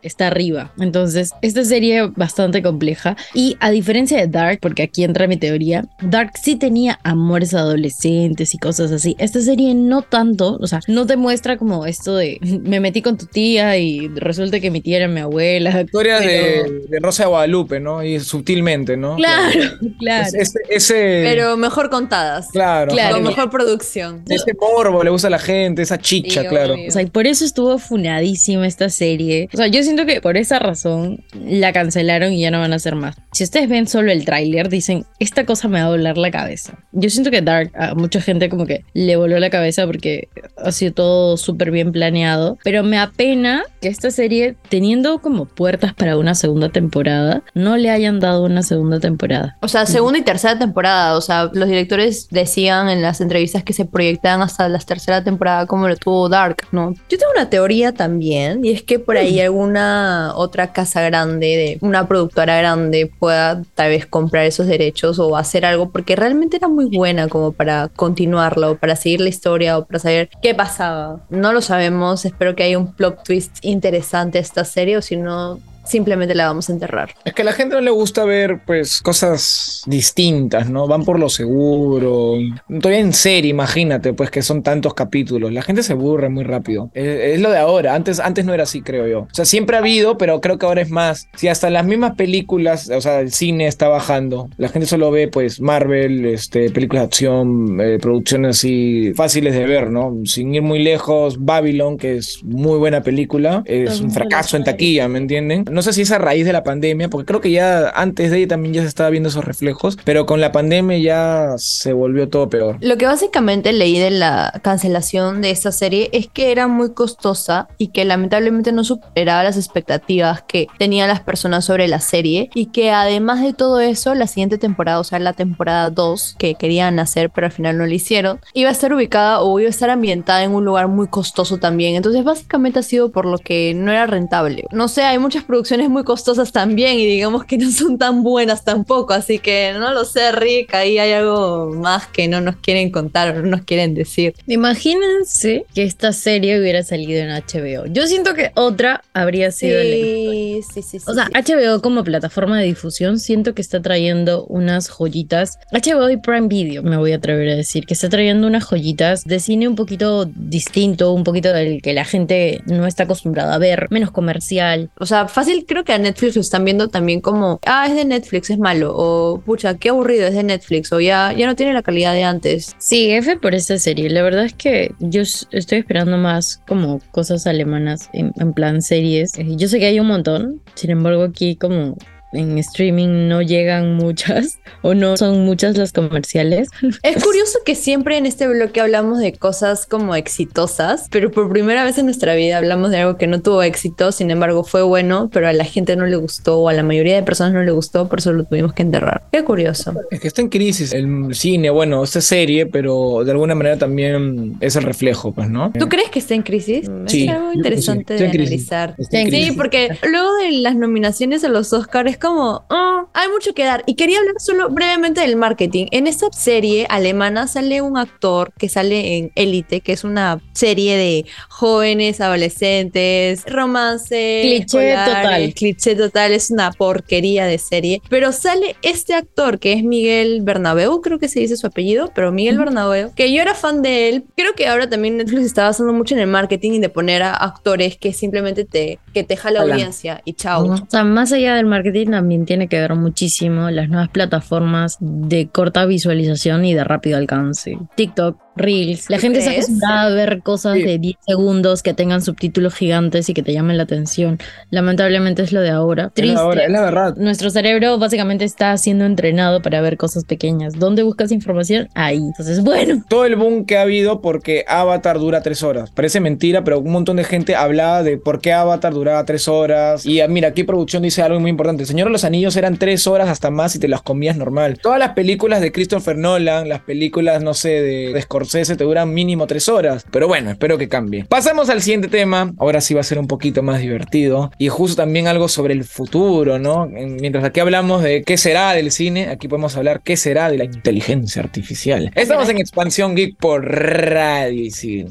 Está 0.02 0.28
arriba. 0.28 0.74
Entonces, 0.80 1.32
esta 1.42 1.64
serie 1.64 2.08
bastante 2.16 2.62
compleja. 2.64 3.16
Y 3.34 3.56
a 3.60 3.70
diferencia 3.72 4.18
de 4.20 4.28
Dark, 4.28 4.60
porque 4.62 4.84
aquí 4.84 5.04
entra 5.04 5.28
mi 5.28 5.38
teoría, 5.38 5.86
Dark 6.02 6.32
sí 6.42 6.56
tenía 6.56 7.00
amores 7.04 7.54
adolescentes 7.54 8.54
y 8.54 8.58
cosas 8.58 8.92
así. 8.92 9.16
Esta 9.20 9.42
serie 9.42 9.74
no 9.76 10.02
tanto, 10.02 10.58
o 10.60 10.68
sea, 10.68 10.80
no 10.88 11.06
te 11.06 11.18
muestra 11.18 11.58
como 11.58 11.86
esto 11.86 12.16
de 12.16 12.40
me 12.64 12.80
metí 12.80 13.02
con 13.02 13.18
tu 13.18 13.26
tía 13.28 13.78
y 13.78 14.08
resulta 14.10 14.60
que 14.60 14.72
mi 14.72 14.82
tía 14.82 14.98
era 14.98 15.08
mi 15.08 15.20
abuela. 15.20 15.82
Historias 15.82 16.22
Pero- 16.24 16.64
de, 16.74 16.80
de 16.90 17.00
Rosa 17.00 17.24
de 17.24 17.30
Guadalupe, 17.30 17.80
¿no? 17.80 18.04
Y 18.04 18.20
sutilmente, 18.20 18.98
¿no? 18.98 19.16
Claro, 19.18 19.60
claro. 20.00 20.28
Es- 20.42 20.54
ese- 20.70 21.22
Pero 21.24 21.58
mejor 21.58 21.90
contadas. 21.90 22.48
claro, 22.52 22.92
Claro. 22.92 23.16
Con 23.16 23.24
mejor 23.26 23.50
producción. 23.50 24.24
ese 24.30 24.54
morbo 24.60 25.04
le 25.04 25.10
gusta 25.10 25.28
a 25.28 25.32
la 25.32 25.40
gente, 25.40 25.82
esa 25.82 25.98
chicha, 26.00 26.42
Sí, 26.42 26.48
claro. 26.48 26.74
obvio. 26.74 26.88
O 26.88 26.92
sea, 26.92 27.02
y 27.02 27.06
por 27.08 27.28
eso 27.28 27.46
estuvo 27.46 27.78
funadísima 27.78 28.66
esta 28.68 28.90
serie. 28.90 29.50
O 29.54 29.58
sea, 29.58 29.68
yo 29.68 29.84
siento 29.84 30.06
que 30.06 30.22
por 30.22 30.38
esa 30.38 30.60
razón 30.60 31.24
la 31.34 31.74
cancelaron 31.74 32.34
y 32.34 32.42
ya 32.42 32.52
no 32.52 32.60
van 32.60 32.74
a 32.74 32.78
hacer 32.78 32.96
más. 32.96 33.16
Si 33.32 33.44
ustedes 33.44 33.70
ven 33.70 33.88
solo 33.88 34.12
el 34.12 34.26
tráiler, 34.26 34.70
dicen, 34.70 35.06
esta 35.20 35.46
cosa 35.46 35.68
me 35.68 35.82
va 35.82 35.88
a 35.88 35.90
volar 35.90 36.18
la 36.18 36.32
cabeza. 36.32 36.80
Yo 36.92 37.10
siento 37.10 37.32
que 37.32 37.42
Dark 37.42 37.72
a 37.76 37.96
mucha 37.96 38.22
gente 38.22 38.50
como 38.50 38.66
que 38.66 38.84
le 38.94 39.16
voló 39.16 39.40
la 39.40 39.50
cabeza 39.50 39.86
porque 39.86 40.30
ha 40.58 40.72
sido 40.72 40.94
todo 40.94 41.38
súper 41.38 41.72
bien 41.72 41.92
planeado. 41.92 42.58
Pero 42.64 42.84
me 42.84 42.98
apena 42.98 43.64
que 43.82 43.88
esta 43.88 44.12
serie, 44.12 44.56
teniendo 44.70 45.20
como 45.20 45.46
puertas 45.46 45.94
para 45.94 46.18
una 46.18 46.36
segunda 46.36 46.70
temporada, 46.70 47.44
no 47.54 47.78
le 47.78 47.90
hayan 47.90 48.20
dado 48.20 48.46
una 48.46 48.64
segunda 48.64 49.00
temporada. 49.00 49.58
O 49.62 49.68
sea, 49.68 49.86
segunda 49.86 50.20
y 50.20 50.24
tercera 50.24 50.58
temporada. 50.58 51.18
O 51.18 51.22
sea, 51.22 51.50
los 51.54 51.68
directores 51.68 52.28
decían 52.30 52.90
en 52.90 53.02
las 53.02 53.22
entrevistas 53.22 53.64
que 53.64 53.74
se 53.74 53.86
proyectaban 53.86 54.42
hasta 54.42 54.68
la 54.70 54.80
tercera 54.80 55.24
temporada 55.24 55.66
como 55.66 55.88
lo 55.88 55.96
tuvo 55.96 56.30
Dark, 56.30 56.68
¿no? 56.72 56.94
Yo 57.10 57.18
tengo 57.18 57.32
una 57.36 57.50
teoría 57.50 57.92
también, 57.94 58.64
y 58.66 58.72
es 58.72 58.84
que 58.84 59.00
por 59.00 59.18
ahí 59.18 59.31
alguna 59.40 60.34
otra 60.36 60.74
casa 60.74 61.02
grande, 61.02 61.48
de 61.48 61.78
una 61.82 62.08
productora 62.08 62.58
grande, 62.58 63.12
pueda 63.20 63.62
tal 63.76 63.90
vez 63.90 64.06
comprar 64.06 64.46
esos 64.46 64.68
derechos 64.68 65.20
o 65.20 65.38
hacer 65.38 65.66
algo, 65.66 65.90
porque 65.90 66.16
realmente 66.16 66.58
era 66.58 66.68
muy 66.68 66.86
buena 66.86 67.28
como 67.28 67.52
para 67.52 67.88
continuarla 67.90 68.72
o 68.72 68.78
para 68.78 68.96
seguir 68.96 69.22
la 69.22 69.30
historia 69.30 69.78
o 69.78 69.86
para 69.86 70.00
saber 70.00 70.30
qué 70.42 70.54
pasaba. 70.54 71.26
No 71.30 71.54
lo 71.54 71.62
sabemos, 71.62 72.26
espero 72.26 72.56
que 72.56 72.64
haya 72.64 72.78
un 72.78 72.94
plot 72.94 73.24
twist 73.24 73.58
interesante 73.62 74.40
esta 74.40 74.66
serie, 74.66 74.98
o 74.98 75.02
si 75.02 75.18
no, 75.18 75.60
simplemente 75.84 76.36
la 76.36 76.48
vamos 76.48 76.70
a 76.70 76.74
enterrar. 76.74 77.16
Es 77.26 77.34
que 77.34 77.42
a 77.42 77.46
la 77.46 77.54
gente 77.54 77.76
no 77.76 77.82
le 77.82 77.92
gusta 77.92 78.26
ver, 78.26 78.62
pues, 78.66 79.02
cosas 79.02 79.84
distintas, 79.86 80.70
¿no? 80.70 80.88
Van 80.88 81.04
por 81.04 81.20
lo 81.20 81.30
seguro. 81.30 82.36
Todavía 82.68 83.00
en 83.00 83.14
serie, 83.14 83.50
imagínate, 83.50 84.14
pues, 84.14 84.30
que 84.32 84.42
son 84.42 84.64
tantos 84.64 84.94
capítulos. 84.94 85.52
La 85.52 85.62
gente 85.62 85.84
se 85.84 85.94
aburre 85.94 86.30
muy 86.30 86.44
rápido. 86.44 86.90
Es, 86.94 87.36
es 87.36 87.42
lo 87.42 87.52
de 87.52 87.58
ahora. 87.58 87.96
Antes, 87.96 88.20
antes 88.20 88.46
no 88.46 88.54
era 88.54 88.64
así, 88.64 88.82
creo 88.82 89.08
yo. 89.08 89.20
O 89.22 89.34
sea, 89.34 89.46
siempre 89.46 89.76
ha 89.76 89.80
habido, 89.80 90.18
pero 90.18 90.42
creo 90.42 90.58
que 90.58 90.66
ahora 90.66 90.82
es 90.82 90.90
más. 90.90 91.28
Si 91.36 91.48
hasta 91.48 91.70
las 91.70 91.86
mismas 91.86 92.16
películas, 92.16 92.90
o 92.90 93.02
sea, 93.02 93.20
el 93.20 93.32
cine 93.32 93.68
está 93.68 93.88
bajando, 93.88 94.50
la 94.58 94.70
gente 94.70 94.88
solo 94.88 95.12
ve, 95.12 95.28
pues, 95.28 95.62
Marvel, 95.62 96.26
este, 96.26 96.70
películas 96.70 97.04
de 97.04 97.06
acción, 97.08 97.80
eh, 97.82 97.98
producciones 98.00 98.58
así 98.58 99.14
fáciles 99.16 99.54
de 99.54 99.66
ver, 99.66 99.90
¿no? 99.90 100.20
Sin 100.26 100.54
ir 100.54 100.62
muy 100.62 100.80
lejos, 100.80 101.44
Babylon, 101.44 101.98
que 101.98 102.18
es 102.18 102.44
muy 102.44 102.78
buena 102.78 103.02
película, 103.02 103.64
es 103.66 104.02
un 104.02 104.12
fracaso 104.12 104.58
en 104.58 104.64
taquilla, 104.64 105.08
¿me 105.08 105.20
entienden? 105.20 105.66
No 105.72 105.82
sé 105.82 105.94
si 105.94 106.02
es 106.02 106.12
a 106.12 106.18
raíz 106.18 106.46
de 106.46 106.54
la 106.54 106.64
pandemia, 106.64 107.10
porque 107.10 107.26
creo 107.26 107.42
que 107.42 107.52
ya 107.52 107.90
antes 107.90 108.30
de 108.30 108.40
ella 108.40 108.50
también 108.50 108.74
ya 108.74 108.82
se 108.82 108.88
estaba 108.88 109.10
viendo 109.10 109.30
esos 109.30 109.46
reflejos, 109.46 109.98
pero 110.04 110.26
con 110.26 110.42
la 110.42 110.52
pandemia 110.52 110.98
ya 110.98 111.54
se 111.58 111.94
volvió 111.94 112.30
todo 112.30 112.50
peor. 112.50 112.78
Lo 112.82 112.98
que 112.98 113.06
básicamente 113.06 113.72
leí 113.72 113.98
de 113.98 114.12
la 114.12 114.60
cancelación 114.62 115.42
de 115.42 115.52
esta 115.52 115.72
serie 115.72 116.10
es 116.12 116.28
que 116.28 116.52
era 116.52 116.68
muy 116.68 116.94
costosa 116.94 117.70
y 117.78 117.88
que 117.88 118.06
lamentablemente 118.06 118.72
no 118.72 118.84
superaba 118.84 119.44
las 119.44 119.58
expectativas 119.58 120.42
que 120.42 120.68
tenían 120.78 121.08
las 121.08 121.22
personas 121.22 121.66
sobre 121.66 121.88
la 121.88 122.02
serie 122.02 122.50
y 122.54 122.68
que 122.68 122.92
además 122.92 123.42
de 123.42 123.54
todo 123.54 123.80
eso, 123.80 124.14
la 124.14 124.28
siguiente 124.28 124.58
temporada, 124.58 125.00
o 125.00 125.04
sea, 125.04 125.20
la 125.20 125.34
temporada 125.34 125.90
2 125.90 126.36
que 126.38 126.56
querían 126.56 127.00
hacer 127.00 127.30
pero 127.30 127.48
al 127.48 127.54
final 127.54 127.78
no 127.78 127.86
lo 127.86 127.94
hicieron, 127.94 128.40
iba 128.54 128.70
a 128.70 128.74
estar 128.74 128.94
ubicada 128.94 129.42
o 129.42 129.60
iba 129.60 129.68
a 129.68 129.70
estar 129.70 129.90
ambientada 129.90 130.44
en 130.44 130.52
un 130.52 130.66
lugar 130.66 130.88
muy 130.88 131.08
costoso 131.08 131.58
también. 131.58 131.96
Entonces 131.96 132.24
básicamente 132.24 132.80
ha 132.80 132.84
sido 132.84 133.12
por 133.12 133.26
lo 133.26 133.38
que 133.38 133.74
no 133.74 133.92
era 133.92 134.06
rentable. 134.06 134.66
No 134.72 134.88
sé, 134.88 135.04
hay 135.04 135.18
muchas 135.18 135.44
producciones 135.44 135.61
muy 135.90 136.04
costosas 136.04 136.52
también 136.52 137.00
y 137.00 137.06
digamos 137.06 137.46
que 137.46 137.58
no 137.58 137.72
son 137.72 137.98
tan 137.98 138.24
buenas 138.24 138.64
tampoco, 138.64 139.14
así 139.14 139.40
que 139.40 139.74
no 139.74 139.94
lo 139.94 140.06
sé, 140.06 140.32
Rick, 140.32 140.74
ahí 140.74 140.98
hay 140.98 141.14
algo 141.14 141.72
más 141.74 142.08
que 142.08 142.28
no 142.28 142.42
nos 142.42 142.58
quieren 142.58 142.92
contar 142.92 143.36
o 143.36 143.42
no 143.42 143.50
nos 143.50 143.62
quieren 143.62 143.94
decir. 143.94 144.34
Imagínense 144.48 145.66
que 145.74 145.84
esta 145.84 146.14
serie 146.14 146.60
hubiera 146.60 146.84
salido 146.84 147.22
en 147.22 147.30
HBO. 147.30 147.86
Yo 147.88 148.08
siento 148.08 148.34
que 148.34 148.52
otra 148.56 149.04
habría 149.14 149.52
sido 149.52 149.82
Sí, 149.82 150.62
sí, 150.74 150.82
sí, 150.82 151.00
sí. 151.00 151.06
O 151.08 151.14
sea. 151.14 151.30
HBO 151.34 151.82
como 151.82 152.04
plataforma 152.04 152.60
de 152.60 152.66
difusión 152.66 153.20
siento 153.20 153.54
que 153.54 153.62
está 153.62 153.82
trayendo 153.82 154.46
unas 154.46 154.90
joyitas. 154.90 155.58
HBO 155.72 156.10
y 156.10 156.18
Prime 156.18 156.48
Video, 156.48 156.84
me 156.84 156.98
voy 156.98 157.14
a 157.14 157.18
atrever 157.18 157.50
a 157.50 157.56
decir, 157.56 157.86
que 157.86 157.94
está 157.94 158.10
trayendo 158.10 158.48
unas 158.48 158.64
joyitas 158.64 159.24
de 159.24 159.40
cine 159.40 159.68
un 159.68 159.76
poquito 159.76 160.26
distinto, 160.26 161.14
un 161.14 161.24
poquito 161.24 161.54
del 161.54 161.82
que 161.82 161.94
la 161.94 162.06
gente 162.06 162.62
no 162.66 162.86
está 162.86 163.04
acostumbrada 163.04 163.56
a 163.56 163.58
ver, 163.58 163.88
menos 163.90 164.12
comercial. 164.12 164.90
O 165.00 165.06
sea, 165.06 165.28
fácil 165.28 165.51
creo 165.68 165.84
que 165.84 165.94
a 165.94 165.98
Netflix 165.98 166.36
lo 166.36 166.42
están 166.42 166.66
viendo 166.66 166.90
también 166.90 167.22
como, 167.22 167.60
ah, 167.66 167.86
es 167.88 167.96
de 167.96 168.06
Netflix, 168.06 168.50
es 168.50 168.60
malo, 168.60 168.94
o 168.96 169.42
pucha, 169.42 169.78
qué 169.78 169.90
aburrido, 169.90 170.28
es 170.28 170.34
de 170.34 170.44
Netflix, 170.44 170.92
o 170.92 171.00
ya, 171.00 171.34
ya 171.34 171.48
no 171.48 171.56
tiene 171.56 171.74
la 171.74 171.82
calidad 171.82 172.14
de 172.14 172.24
antes. 172.24 172.76
Sí, 172.80 173.12
F 173.12 173.38
por 173.38 173.56
esta 173.56 173.78
serie. 173.78 174.10
La 174.10 174.24
verdad 174.24 174.46
es 174.46 174.54
que 174.54 174.94
yo 175.00 175.22
estoy 175.22 175.80
esperando 175.80 176.18
más 176.18 176.62
como 176.68 177.00
cosas 177.12 177.48
alemanas 177.48 178.10
en, 178.14 178.34
en 178.40 178.54
plan 178.54 178.82
series. 178.82 179.38
Eh, 179.38 179.46
Yo 179.56 179.68
sé 179.68 179.80
que 179.80 179.86
hay 179.86 180.00
un 180.00 180.08
montón, 180.08 180.62
sin 180.76 180.92
embargo 180.92 181.24
aquí 181.24 181.56
como 181.56 181.98
en 182.34 182.58
streaming 182.58 183.28
no 183.28 183.42
llegan 183.42 183.96
muchas 184.02 184.60
o 184.82 184.94
no 184.94 185.18
son 185.18 185.46
muchas 185.46 185.78
las 185.78 185.92
comerciales. 185.92 186.70
Es 187.04 187.24
curioso 187.24 187.60
que 187.66 187.76
siempre 187.76 188.18
en 188.18 188.26
este 188.26 188.48
bloque 188.48 188.82
hablamos 188.82 189.20
de 189.20 189.34
cosas 189.34 189.86
como 189.86 190.16
exitosas, 190.16 191.08
pero 191.12 191.32
por 191.32 191.50
primera 191.52 191.84
vez 191.84 191.98
en 191.98 192.06
nuestra 192.06 192.36
vida 192.36 192.58
hablamos 192.58 192.92
de 192.92 192.98
algo 192.98 193.18
que 193.18 193.28
no 193.28 193.42
tuvo 193.42 193.64
éxito, 193.64 194.12
sin 194.12 194.32
embargo 194.32 194.64
fue 194.64 194.82
bueno, 194.82 195.30
pero 195.32 195.48
a 195.48 195.54
la 195.54 195.66
gente 195.66 195.96
no 195.96 196.06
le 196.06 196.16
gustó 196.16 196.60
o 196.60 196.70
a 196.70 196.74
la 196.74 196.84
mayoría 196.84 197.16
de 197.16 197.24
personas 197.24 197.54
no 197.54 197.64
le 197.64 197.72
gustó, 197.72 198.08
por 198.08 198.20
eso 198.20 198.34
lo 198.34 198.46
tuvimos 198.46 198.74
que 198.74 198.84
enterrar. 198.84 199.24
Qué 199.32 199.44
curioso. 199.44 199.94
Es 200.10 200.20
que 200.20 200.28
está 200.28 200.42
en 200.42 200.50
crisis 200.50 200.94
el 200.94 201.34
cine, 201.34 201.70
bueno, 201.70 202.04
esta 202.04 202.22
serie, 202.22 202.66
pero 202.66 203.24
de 203.24 203.32
alguna 203.32 203.56
manera 203.56 203.78
también 203.78 204.58
es 204.62 204.76
el 204.76 204.84
reflejo, 204.84 205.32
pues, 205.32 205.50
¿no? 205.50 205.72
¿Tú 205.78 205.90
crees 205.90 206.10
que 206.10 206.20
está 206.20 206.34
en 206.34 206.44
crisis? 206.44 206.90
Sí, 207.08 207.24
es 207.24 207.30
algo 207.30 207.52
sí. 207.52 207.58
interesante 207.58 208.14
de 208.16 208.28
analizar. 208.28 208.96
Sí, 209.10 209.52
porque 209.56 209.90
luego 210.10 210.36
de 210.38 210.52
las 210.52 210.76
nominaciones 210.76 211.44
a 211.44 211.50
los 211.50 211.74
Oscars 211.74 212.18
como, 212.22 212.64
"Ah, 212.70 213.06
hay 213.14 213.28
mucho 213.30 213.54
que 213.54 213.66
dar. 213.66 213.84
Y 213.88 213.96
quería 213.96 214.20
hablar 214.20 214.36
solo 214.40 214.70
brevemente 214.70 215.22
del 215.22 215.36
marketing. 215.36 215.88
En 215.92 216.08
esta 216.08 216.28
serie 216.32 216.86
alemana 216.90 217.48
sale 217.48 217.82
un 217.82 217.98
actor 217.98 218.54
que 218.58 218.70
sale 218.70 219.18
en 219.18 219.32
Elite, 219.36 219.82
que 219.82 219.92
es 219.94 220.04
una 220.04 220.40
serie 220.54 220.96
de 220.98 221.26
jóvenes, 221.50 222.22
adolescentes, 222.22 223.44
romance, 223.46 224.42
Cliché 224.44 224.96
total. 225.06 225.54
Cliché 225.54 225.96
total, 225.96 226.32
es 226.32 226.52
una 226.52 226.72
porquería 226.72 227.46
de 227.46 227.58
serie. 227.58 228.02
Pero 228.10 228.32
sale 228.32 228.76
este 228.82 229.14
actor 229.14 229.60
que 229.60 229.74
es 229.74 229.84
Miguel 229.84 230.42
Bernabeu, 230.42 231.02
creo 231.02 231.20
que 231.20 231.28
se 231.28 231.40
dice 231.40 231.58
su 231.58 231.68
apellido, 231.68 232.12
pero 232.14 232.32
Miguel 232.32 232.58
Bernabeu, 232.58 233.14
que 233.16 233.32
yo 233.34 233.42
era 233.42 233.56
fan 233.56 233.82
de 233.82 234.10
él. 234.10 234.24
Creo 234.36 234.54
que 234.54 234.68
ahora 234.68 234.90
también 234.90 235.18
Netflix 235.18 235.46
está 235.46 235.64
basando 235.64 235.94
mucho 235.94 236.16
en 236.16 236.22
el 236.22 236.28
marketing 236.28 236.72
y 236.74 236.80
de 236.80 236.90
poner 236.90 237.24
a 237.24 237.34
actores 237.36 237.98
que 237.98 238.14
simplemente 238.14 238.66
te, 238.66 239.00
que 239.14 239.24
te 239.24 239.36
jala 239.38 239.60
Jalan. 239.60 239.74
audiencia 239.74 240.22
y 240.26 240.34
chao. 240.34 240.66
O 240.72 240.78
sea, 240.90 241.04
más 241.04 241.32
allá 241.32 241.56
del 241.56 241.66
marketing 241.66 242.11
también 242.12 242.46
tiene 242.46 242.68
que 242.68 242.80
ver 242.80 242.96
muchísimo 242.96 243.70
las 243.72 243.90
nuevas 243.90 244.10
plataformas 244.10 244.98
de 245.00 245.48
corta 245.48 245.86
visualización 245.86 246.66
y 246.66 246.74
de 246.74 246.84
rápido 246.84 247.18
alcance. 247.18 247.78
TikTok, 247.96 248.38
Reels. 248.56 249.10
La 249.10 249.18
¿Tú 249.18 249.22
gente 249.22 249.40
está 249.40 249.52
acostumbrada 249.52 250.02
a 250.04 250.10
ver 250.10 250.42
cosas 250.44 250.74
Sí. 250.76 250.84
de 250.84 250.98
10 251.00 251.16
segundos 251.26 251.82
que 251.84 251.94
tengan 251.94 252.22
subtítulos 252.22 252.74
gigantes 252.76 253.30
y 253.30 253.34
que 253.34 253.42
te 253.44 253.54
llamen 253.54 253.78
la 253.78 253.84
atención. 253.84 254.40
Lamentablemente 254.72 255.42
es 255.44 255.52
lo 255.54 255.62
de 255.62 255.70
ahora. 255.70 256.06
Es 256.08 256.14
Triste. 256.14 256.64
es 256.66 256.72
la 256.72 256.82
verdad. 256.82 257.16
Nuestro 257.18 257.50
cerebro 257.50 257.98
básicamente 257.98 258.46
está 258.46 258.76
siendo 258.78 259.06
entrenado 259.06 259.62
para 259.62 259.82
ver 259.82 259.98
cosas 259.98 260.26
pequeñas. 260.26 260.78
¿Dónde 260.78 261.04
buscas 261.04 261.32
información? 261.32 261.88
Ahí. 261.96 262.18
Entonces, 262.18 262.62
bueno, 262.64 263.04
Todo 263.10 263.26
el 263.26 263.36
boom 263.36 263.66
que 263.66 263.78
ha 263.78 263.84
habido 263.84 264.22
porque 264.22 264.66
Avatar 264.68 265.18
dura 265.20 265.42
tres 265.42 265.64
horas. 265.64 265.90
Parece 265.92 266.20
mentira, 266.20 266.64
pero 266.64 266.80
un 266.80 266.92
montón 266.92 267.18
de 267.18 267.24
gente 267.24 267.56
hablaba 267.56 268.04
de 268.04 268.18
por 268.18 268.42
qué 268.42 268.54
Avatar 268.54 268.94
duraba 268.94 269.26
tres 269.26 269.48
horas. 269.48 270.06
Y 270.06 270.20
ah, 270.22 270.28
mira, 270.28 270.50
aquí 270.50 270.64
producción 270.64 271.04
dice 271.04 271.22
algo 271.22 271.40
muy 271.40 271.50
importante. 271.50 271.84
El 271.84 271.88
Señor 271.88 272.08
de 272.08 272.12
los 272.12 272.24
Anillos 272.26 272.56
eran 272.58 272.78
tres 272.78 273.08
horas 273.08 273.30
hasta 273.30 273.50
más 273.50 273.76
y 273.76 273.80
te 273.80 273.88
las 273.88 274.02
comías 274.02 274.36
normal. 274.38 274.78
Todas 274.82 275.00
las 275.00 275.12
películas 275.12 275.62
de 275.62 275.72
Christopher 275.72 276.18
Nolan, 276.18 276.68
las 276.70 276.82
películas, 276.82 277.42
no 277.42 277.54
sé, 277.54 277.70
de, 277.82 278.14
de 278.14 278.22
Scorsese 278.22 278.41
te 278.50 278.84
duran 278.84 279.14
mínimo 279.14 279.48
tres 279.48 279.70
horas. 279.70 280.06
Pero 280.12 280.28
bueno, 280.28 280.50
espero 280.52 280.78
que 280.78 280.88
cambie. 280.90 281.26
Pasamos 281.26 281.70
al 281.70 281.82
siguiente 281.82 282.08
tema. 282.08 282.54
Ahora 282.58 282.82
sí 282.82 282.94
va 282.94 283.02
a 283.02 283.04
ser 283.04 283.20
un 283.20 283.28
poquito 283.28 283.62
más 283.64 283.80
divertido. 283.80 284.52
Y 284.58 284.70
justo 284.70 284.96
también 284.98 285.28
algo 285.28 285.48
sobre 285.48 285.74
el 285.74 285.84
futuro, 285.84 286.60
¿no? 286.60 286.86
En- 286.86 287.18
Mientras 287.22 287.44
aquí 287.44 287.60
hablamos 287.60 288.02
de 288.02 288.24
qué 288.24 288.38
será 288.38 288.72
del 288.74 288.92
cine, 288.92 289.30
aquí 289.30 289.48
podemos 289.48 289.78
hablar 289.78 290.02
qué 290.04 290.18
será 290.18 290.50
de 290.50 290.58
la 290.58 290.64
inteligencia 290.66 291.42
artificial. 291.42 292.12
Estamos 292.16 292.50
en 292.50 292.58
Expansión 292.58 293.16
Geek 293.16 293.38
por 293.38 293.64
Radio 293.64 294.64
Isil. 294.64 295.08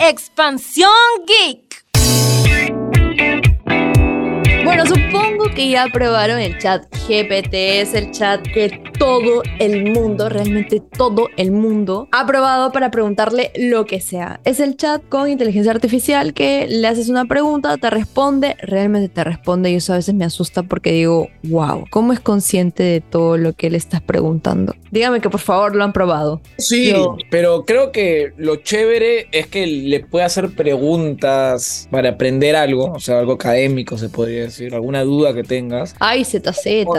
Expansión 0.00 0.90
Geek. 1.26 1.84
Bueno, 4.64 4.84
supongo 4.86 5.44
que 5.54 5.68
ya 5.70 5.86
probaron 5.92 6.38
el 6.38 6.58
chat 6.58 6.82
GPT, 7.06 7.80
es 7.82 7.92
el 7.92 8.10
chat 8.12 8.40
que 8.42 8.80
todo 8.98 9.42
el 9.58 9.92
mundo, 9.92 10.30
realmente 10.30 10.80
todo 10.80 11.28
el 11.36 11.50
mundo, 11.52 12.08
ha 12.12 12.26
probado 12.26 12.72
para 12.72 12.90
preguntarle 12.90 13.50
lo 13.56 13.84
que 13.84 14.00
sea. 14.00 14.40
Es 14.44 14.58
el 14.58 14.76
chat 14.78 15.02
con 15.10 15.28
inteligencia 15.28 15.70
artificial 15.72 16.32
que 16.32 16.66
le 16.66 16.86
haces 16.88 17.10
una 17.10 17.26
pregunta, 17.26 17.76
te 17.76 17.90
responde, 17.90 18.56
realmente 18.62 19.10
te 19.10 19.22
responde 19.22 19.70
y 19.70 19.74
eso 19.74 19.92
a 19.92 19.96
veces 19.96 20.14
me 20.14 20.24
asusta 20.24 20.62
porque 20.62 20.92
digo, 20.92 21.28
wow, 21.42 21.84
¿cómo 21.90 22.14
es 22.14 22.20
consciente 22.20 22.82
de 22.82 23.00
todo 23.02 23.36
lo 23.36 23.52
que 23.52 23.68
le 23.68 23.76
estás 23.76 24.00
preguntando? 24.00 24.74
Dígame 24.90 25.20
que 25.20 25.28
por 25.28 25.40
favor 25.40 25.74
lo 25.76 25.84
han 25.84 25.92
probado. 25.92 26.40
Sí, 26.56 26.90
Yo- 26.92 27.16
pero 27.30 27.64
creo 27.66 27.92
que 27.92 28.32
lo 28.38 28.56
chévere 28.56 29.26
es 29.32 29.46
que 29.48 29.66
le 29.66 30.00
puede 30.00 30.24
hacer 30.24 30.54
preguntas 30.54 31.88
para 31.90 32.10
aprender 32.10 32.56
algo, 32.56 32.92
o 32.92 33.00
sea, 33.00 33.18
algo 33.18 33.32
académico 33.32 33.98
se 33.98 34.08
podría 34.08 34.42
decir, 34.44 34.74
alguna 34.74 35.02
duda 35.02 35.34
que 35.34 35.42
tengas. 35.42 35.94
Ay, 35.98 36.24
ZZ. 36.24 36.93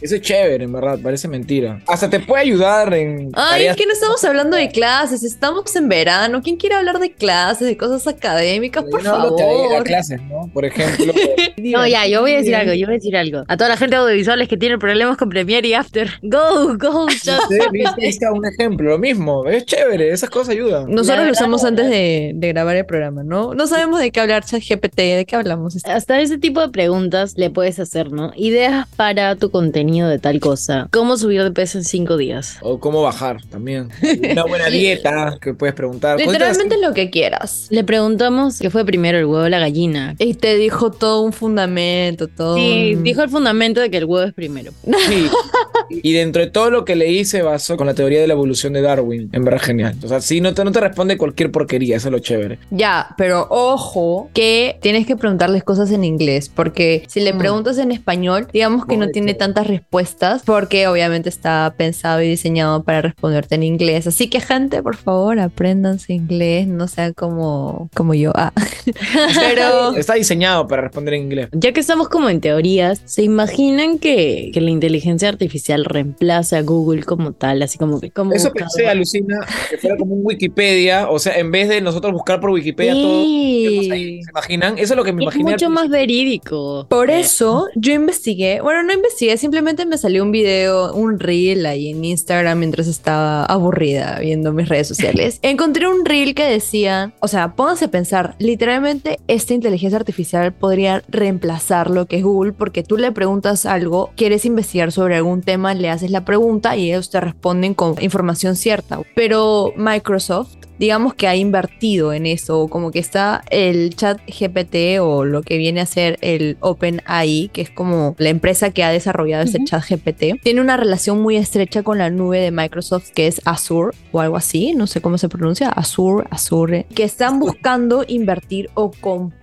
Eso 0.00 0.16
es 0.16 0.20
chévere, 0.22 0.64
en 0.64 0.72
verdad, 0.72 0.98
parece 1.02 1.28
mentira. 1.28 1.80
Hasta 1.86 2.08
te 2.08 2.20
puede 2.20 2.42
ayudar 2.42 2.92
en 2.94 3.30
Ay, 3.34 3.50
tareas 3.50 3.76
es 3.76 3.80
que 3.80 3.86
no 3.86 3.92
estamos 3.92 4.24
hablando 4.24 4.56
de 4.56 4.70
clases, 4.70 5.22
estamos 5.22 5.74
en 5.76 5.88
verano. 5.88 6.40
¿Quién 6.42 6.56
quiere 6.56 6.74
hablar 6.74 6.98
de 6.98 7.12
clases, 7.12 7.66
de 7.66 7.76
cosas 7.76 8.06
académicas? 8.06 8.84
Por 8.84 9.02
no 9.02 9.12
de 9.12 9.42
favor. 9.42 9.78
de 9.78 9.82
clases, 9.84 10.20
¿no? 10.22 10.50
Por 10.52 10.64
ejemplo, 10.64 11.12
No, 11.58 11.86
ya, 11.86 12.06
yo 12.06 12.20
voy 12.20 12.32
a 12.32 12.38
decir 12.38 12.54
algo, 12.54 12.72
yo 12.72 12.86
voy 12.86 12.94
a 12.94 12.98
decir 12.98 13.16
algo. 13.16 13.44
A 13.48 13.56
toda 13.56 13.70
la 13.70 13.76
gente 13.76 13.96
audiovisuales 13.96 14.48
que 14.48 14.56
tiene 14.56 14.78
problemas 14.78 15.16
con 15.16 15.28
Premiere 15.28 15.66
y 15.68 15.74
After, 15.74 16.10
go, 16.22 16.76
go, 16.76 17.08
Sí, 17.10 17.58
viste, 17.70 18.08
está 18.08 18.32
un 18.32 18.44
ejemplo, 18.46 18.90
lo 18.90 18.98
mismo. 18.98 19.46
Es 19.46 19.64
chévere, 19.66 20.10
esas 20.10 20.30
cosas 20.30 20.50
ayudan. 20.50 20.90
Nosotros 20.90 21.26
lo 21.26 21.32
usamos 21.32 21.64
antes 21.64 21.88
de, 21.88 22.32
de 22.34 22.48
grabar 22.48 22.76
el 22.76 22.86
programa, 22.86 23.22
¿no? 23.22 23.54
No 23.54 23.66
sabemos 23.66 24.00
de 24.00 24.10
qué 24.10 24.20
hablar, 24.20 24.44
ChatGPT, 24.44 24.96
¿de 24.96 25.24
qué 25.26 25.36
hablamos? 25.36 25.76
Hasta 25.84 26.20
ese 26.20 26.38
tipo 26.38 26.60
de 26.60 26.68
preguntas 26.68 27.34
le 27.36 27.50
puedes 27.50 27.78
hacer, 27.78 28.12
¿no? 28.12 28.32
Ideas 28.36 28.86
para 28.96 29.31
tu 29.36 29.50
contenido 29.50 30.08
de 30.08 30.18
tal 30.18 30.40
cosa. 30.40 30.88
¿Cómo 30.92 31.16
subir 31.16 31.42
de 31.42 31.50
peso 31.50 31.78
en 31.78 31.84
cinco 31.84 32.16
días? 32.16 32.56
O 32.62 32.78
cómo 32.80 33.02
bajar 33.02 33.38
también. 33.50 33.90
Una 34.30 34.44
buena 34.44 34.66
dieta 34.70 35.38
que 35.40 35.54
puedes 35.54 35.74
preguntar. 35.74 36.18
Literalmente 36.18 36.76
lo 36.80 36.92
que 36.94 37.10
quieras. 37.10 37.66
Le 37.70 37.84
preguntamos 37.84 38.58
qué 38.58 38.70
fue 38.70 38.84
primero, 38.84 39.18
el 39.18 39.24
huevo 39.26 39.44
o 39.44 39.48
la 39.48 39.58
gallina. 39.58 40.14
Y 40.18 40.34
te 40.34 40.56
dijo 40.56 40.90
todo 40.90 41.22
un 41.22 41.32
fundamento, 41.32 42.28
todo 42.28 42.56
Sí, 42.56 42.94
un- 42.96 43.02
dijo 43.04 43.22
el 43.22 43.30
fundamento 43.30 43.80
de 43.80 43.90
que 43.90 43.98
el 43.98 44.04
huevo 44.04 44.26
es 44.26 44.34
primero. 44.34 44.72
Sí. 45.08 45.26
Y 46.02 46.12
dentro 46.12 46.42
de 46.42 46.50
todo 46.50 46.70
lo 46.70 46.84
que 46.84 46.96
leí 46.96 47.24
se 47.24 47.42
basó 47.42 47.76
con 47.76 47.86
la 47.86 47.94
teoría 47.94 48.20
de 48.20 48.26
la 48.26 48.34
evolución 48.34 48.72
de 48.72 48.82
Darwin. 48.82 49.28
En 49.32 49.44
verdad 49.44 49.60
genial. 49.60 49.94
O 50.04 50.08
sea, 50.08 50.20
sí, 50.20 50.40
no 50.40 50.54
te, 50.54 50.64
no 50.64 50.72
te 50.72 50.80
responde 50.80 51.16
cualquier 51.18 51.50
porquería, 51.50 51.96
eso 51.96 52.08
es 52.08 52.12
lo 52.12 52.18
chévere. 52.18 52.58
Ya, 52.70 53.14
pero 53.16 53.46
ojo 53.50 54.30
que 54.34 54.78
tienes 54.82 55.06
que 55.06 55.16
preguntarles 55.16 55.64
cosas 55.64 55.90
en 55.90 56.04
inglés, 56.04 56.48
porque 56.54 57.04
si 57.08 57.20
le 57.20 57.32
Mm. 57.32 57.38
preguntas 57.38 57.78
en 57.78 57.90
español, 57.92 58.46
digamos 58.52 58.86
que 58.86 58.96
no 58.96 59.08
tiene 59.08 59.34
tantas 59.34 59.66
respuestas, 59.66 60.42
porque 60.44 60.86
obviamente 60.86 61.28
está 61.28 61.74
pensado 61.76 62.22
y 62.22 62.28
diseñado 62.28 62.82
para 62.82 63.02
responderte 63.02 63.54
en 63.54 63.62
inglés. 63.62 64.06
Así 64.06 64.28
que 64.28 64.40
gente, 64.40 64.82
por 64.82 64.96
favor, 64.96 65.38
apréndanse 65.40 66.12
inglés, 66.12 66.66
no 66.66 66.88
sea 66.88 67.12
como, 67.12 67.88
como 67.94 68.14
yo. 68.14 68.32
Ah. 68.34 68.52
pero 69.36 69.94
Está 69.96 70.14
diseñado 70.14 70.66
para 70.66 70.82
responder 70.82 71.14
en 71.14 71.22
inglés. 71.22 71.48
Ya 71.52 71.72
que 71.72 71.80
estamos 71.80 72.08
como 72.08 72.28
en 72.28 72.40
teorías, 72.40 73.00
¿se 73.04 73.22
imaginan 73.22 73.98
que, 73.98 74.50
que 74.52 74.60
la 74.60 74.70
inteligencia 74.70 75.28
artificial 75.28 75.81
reemplace 75.84 76.56
a 76.56 76.62
Google 76.62 77.02
como 77.04 77.32
tal? 77.32 77.62
Así 77.62 77.78
como 77.78 78.00
que 78.00 78.10
como 78.10 78.32
Eso 78.32 78.50
buscador? 78.50 78.70
pensé, 78.74 78.88
alucina, 78.88 79.38
que 79.70 79.78
fuera 79.78 79.96
como 79.96 80.14
un 80.14 80.20
Wikipedia. 80.24 81.08
O 81.10 81.18
sea, 81.18 81.38
en 81.38 81.50
vez 81.50 81.68
de 81.68 81.80
nosotros 81.80 82.12
buscar 82.12 82.40
por 82.40 82.50
Wikipedia 82.50 82.92
todo. 82.94 83.22
¿Se 83.22 84.20
imaginan? 84.30 84.78
Eso 84.78 84.94
es 84.94 84.96
lo 84.96 85.04
que 85.04 85.12
me 85.12 85.22
Es 85.22 85.24
imaginé. 85.24 85.50
al 85.50 85.54
mucho 85.54 85.70
más 85.70 85.88
verídico. 85.88 86.86
Por 86.88 87.10
Eh, 87.10 87.20
eso 87.20 87.66
yo 87.74 87.92
investigué, 87.92 88.60
bueno, 88.60 88.82
no 88.82 88.92
investigué, 88.92 89.36
simplemente 89.36 89.86
me 89.86 89.98
salió 89.98 90.22
un 90.22 90.32
video, 90.32 90.94
un 90.94 91.18
reel 91.18 91.66
ahí 91.66 91.90
en 91.90 92.04
Instagram 92.04 92.58
mientras 92.58 92.86
estaba 92.88 93.44
aburrida 93.44 94.18
viendo 94.20 94.52
mis 94.52 94.68
redes 94.68 94.88
sociales. 94.88 95.38
Encontré 95.42 95.88
un 95.88 96.04
reel 96.04 96.34
que 96.34 96.44
decía, 96.44 97.12
o 97.20 97.28
sea, 97.28 97.54
pónganse 97.54 97.86
a 97.86 97.88
pensar, 97.90 98.34
literalmente 98.38 99.18
esta 99.28 99.54
inteligencia 99.54 99.98
artificial 99.98 100.52
podría 100.52 101.02
reemplazar 101.08 101.90
lo 101.90 102.06
que 102.06 102.16
es 102.16 102.22
Google 102.24 102.52
porque 102.52 102.82
tú 102.82 102.96
le 102.96 103.12
preguntas 103.12 103.66
algo, 103.66 104.10
quieres 104.16 104.44
investigar 104.44 104.92
sobre 104.92 105.16
algún 105.16 105.42
tema, 105.42 105.61
le 105.62 105.90
haces 105.90 106.10
la 106.10 106.24
pregunta 106.24 106.76
y 106.76 106.90
ellos 106.90 107.10
te 107.10 107.20
responden 107.20 107.74
con 107.74 107.94
información 108.00 108.56
cierta. 108.56 109.00
Pero 109.14 109.72
Microsoft 109.76 110.56
digamos 110.82 111.14
que 111.14 111.28
ha 111.28 111.36
invertido 111.36 112.12
en 112.12 112.26
eso, 112.26 112.66
como 112.66 112.90
que 112.90 112.98
está 112.98 113.44
el 113.50 113.94
chat 113.94 114.18
GPT 114.26 115.00
o 115.00 115.24
lo 115.24 115.42
que 115.42 115.56
viene 115.56 115.80
a 115.80 115.86
ser 115.86 116.18
el 116.22 116.56
OpenAI, 116.58 117.50
que 117.52 117.60
es 117.60 117.70
como 117.70 118.16
la 118.18 118.30
empresa 118.30 118.70
que 118.70 118.82
ha 118.82 118.90
desarrollado 118.90 119.44
ese 119.44 119.62
chat 119.62 119.84
GPT, 119.88 120.42
tiene 120.42 120.60
una 120.60 120.76
relación 120.76 121.20
muy 121.20 121.36
estrecha 121.36 121.84
con 121.84 121.98
la 121.98 122.10
nube 122.10 122.40
de 122.40 122.50
Microsoft 122.50 123.10
que 123.14 123.28
es 123.28 123.40
Azure 123.44 123.96
o 124.10 124.20
algo 124.20 124.36
así, 124.36 124.74
no 124.74 124.88
sé 124.88 125.00
cómo 125.00 125.18
se 125.18 125.28
pronuncia, 125.28 125.68
Azure, 125.68 126.26
Azure, 126.30 126.86
que 126.94 127.04
están 127.04 127.38
buscando 127.38 128.04
invertir 128.08 128.68
o 128.74 128.90
comprar 128.90 129.41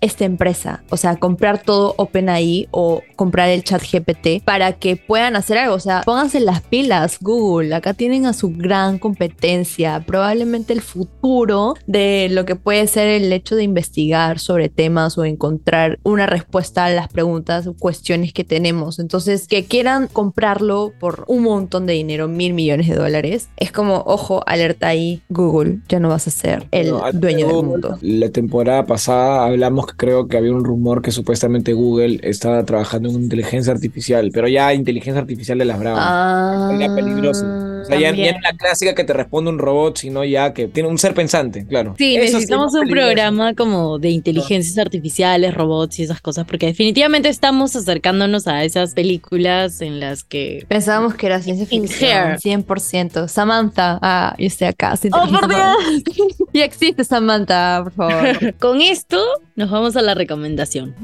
esta 0.00 0.24
empresa, 0.24 0.82
o 0.90 0.96
sea, 0.96 1.16
comprar 1.16 1.62
todo 1.62 1.94
OpenAI 1.96 2.68
o 2.70 3.02
comprar 3.16 3.48
el 3.48 3.64
chat 3.64 3.82
GPT 3.82 4.44
para 4.44 4.74
que 4.74 4.96
puedan 4.96 5.36
hacer 5.36 5.56
algo, 5.56 5.74
o 5.74 5.80
sea, 5.80 6.02
pónganse 6.04 6.40
las 6.40 6.60
pilas, 6.60 7.18
Google, 7.20 7.74
acá 7.74 7.94
tienen 7.94 8.26
a 8.26 8.34
su 8.34 8.50
gran 8.50 8.98
competencia, 8.98 10.04
probablemente 10.06 10.74
el 10.74 10.82
futuro 10.82 11.74
de 11.86 12.28
lo 12.30 12.44
que 12.44 12.56
puede 12.56 12.86
ser 12.88 13.08
el 13.08 13.32
hecho 13.32 13.56
de 13.56 13.62
investigar 13.62 14.38
sobre 14.38 14.68
temas 14.68 15.16
o 15.16 15.24
encontrar 15.24 15.98
una 16.02 16.26
respuesta 16.26 16.84
a 16.84 16.90
las 16.90 17.08
preguntas 17.08 17.66
o 17.66 17.74
cuestiones 17.74 18.32
que 18.34 18.44
tenemos. 18.44 18.98
Entonces, 18.98 19.48
que 19.48 19.64
quieran 19.64 20.08
comprarlo 20.08 20.92
por 21.00 21.24
un 21.26 21.44
montón 21.44 21.86
de 21.86 21.94
dinero, 21.94 22.28
mil 22.28 22.52
millones 22.52 22.88
de 22.88 22.96
dólares, 22.96 23.48
es 23.56 23.72
como, 23.72 24.02
ojo, 24.06 24.42
alerta 24.46 24.88
ahí, 24.88 25.22
Google, 25.30 25.78
ya 25.88 26.00
no 26.00 26.10
vas 26.10 26.26
a 26.26 26.30
ser 26.30 26.66
el 26.70 26.92
dueño 27.14 27.46
del 27.46 27.64
mundo. 27.64 27.98
La 28.02 28.28
temporada 28.28 28.84
pasada 28.84 29.37
hablamos 29.46 29.86
que 29.86 29.92
creo 29.96 30.28
que 30.28 30.36
había 30.36 30.52
un 30.52 30.64
rumor 30.64 31.02
que 31.02 31.10
supuestamente 31.10 31.72
Google 31.72 32.20
estaba 32.22 32.64
trabajando 32.64 33.08
en 33.08 33.16
inteligencia 33.16 33.72
artificial, 33.72 34.30
pero 34.32 34.48
ya 34.48 34.74
inteligencia 34.74 35.20
artificial 35.20 35.58
de 35.58 35.64
las 35.64 35.78
bravas. 35.78 36.04
Ah, 36.06 36.70
peligroso. 36.94 37.44
O 37.82 37.84
sea, 37.84 37.98
ya, 37.98 38.10
ya 38.14 38.32
no 38.32 38.38
es 38.38 38.42
la 38.42 38.52
clásica 38.56 38.94
que 38.94 39.04
te 39.04 39.12
responde 39.12 39.50
un 39.50 39.58
robot, 39.58 39.98
sino 39.98 40.24
ya 40.24 40.52
que 40.54 40.68
tiene 40.68 40.88
un 40.88 40.98
ser 40.98 41.14
pensante, 41.14 41.66
claro. 41.66 41.94
Sí, 41.98 42.16
Eso 42.16 42.24
necesitamos 42.34 42.74
es 42.74 42.74
un 42.74 42.80
peligroso. 42.88 43.06
programa 43.06 43.54
como 43.54 43.98
de 43.98 44.10
inteligencias 44.10 44.78
artificiales, 44.78 45.54
robots 45.54 45.98
y 45.98 46.02
esas 46.04 46.20
cosas, 46.20 46.46
porque 46.46 46.66
definitivamente 46.66 47.28
estamos 47.28 47.74
acercándonos 47.76 48.46
a 48.46 48.64
esas 48.64 48.94
películas 48.94 49.80
en 49.80 50.00
las 50.00 50.24
que... 50.24 50.64
Pensábamos 50.68 51.14
que 51.14 51.26
era 51.26 51.40
ciencia 51.40 51.66
ficción, 51.66 52.10
Hair. 52.10 52.38
100%. 52.38 53.28
Samantha, 53.28 53.98
ah, 54.02 54.34
yo 54.38 54.46
estoy 54.46 54.68
acá. 54.68 54.94
¡Oh, 55.12 55.26
por 55.28 55.44
inteligente. 55.44 56.12
Ya 56.52 56.64
existe 56.64 57.04
Samantha, 57.04 57.80
por 57.84 57.92
favor. 57.92 58.54
Con 58.58 58.80
esto 58.80 59.22
nos 59.56 59.70
vamos 59.70 59.96
a 59.96 60.02
la 60.02 60.14
recomendación. 60.14 60.94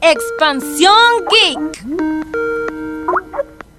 Expansión 0.00 0.92
Geek. 1.30 1.84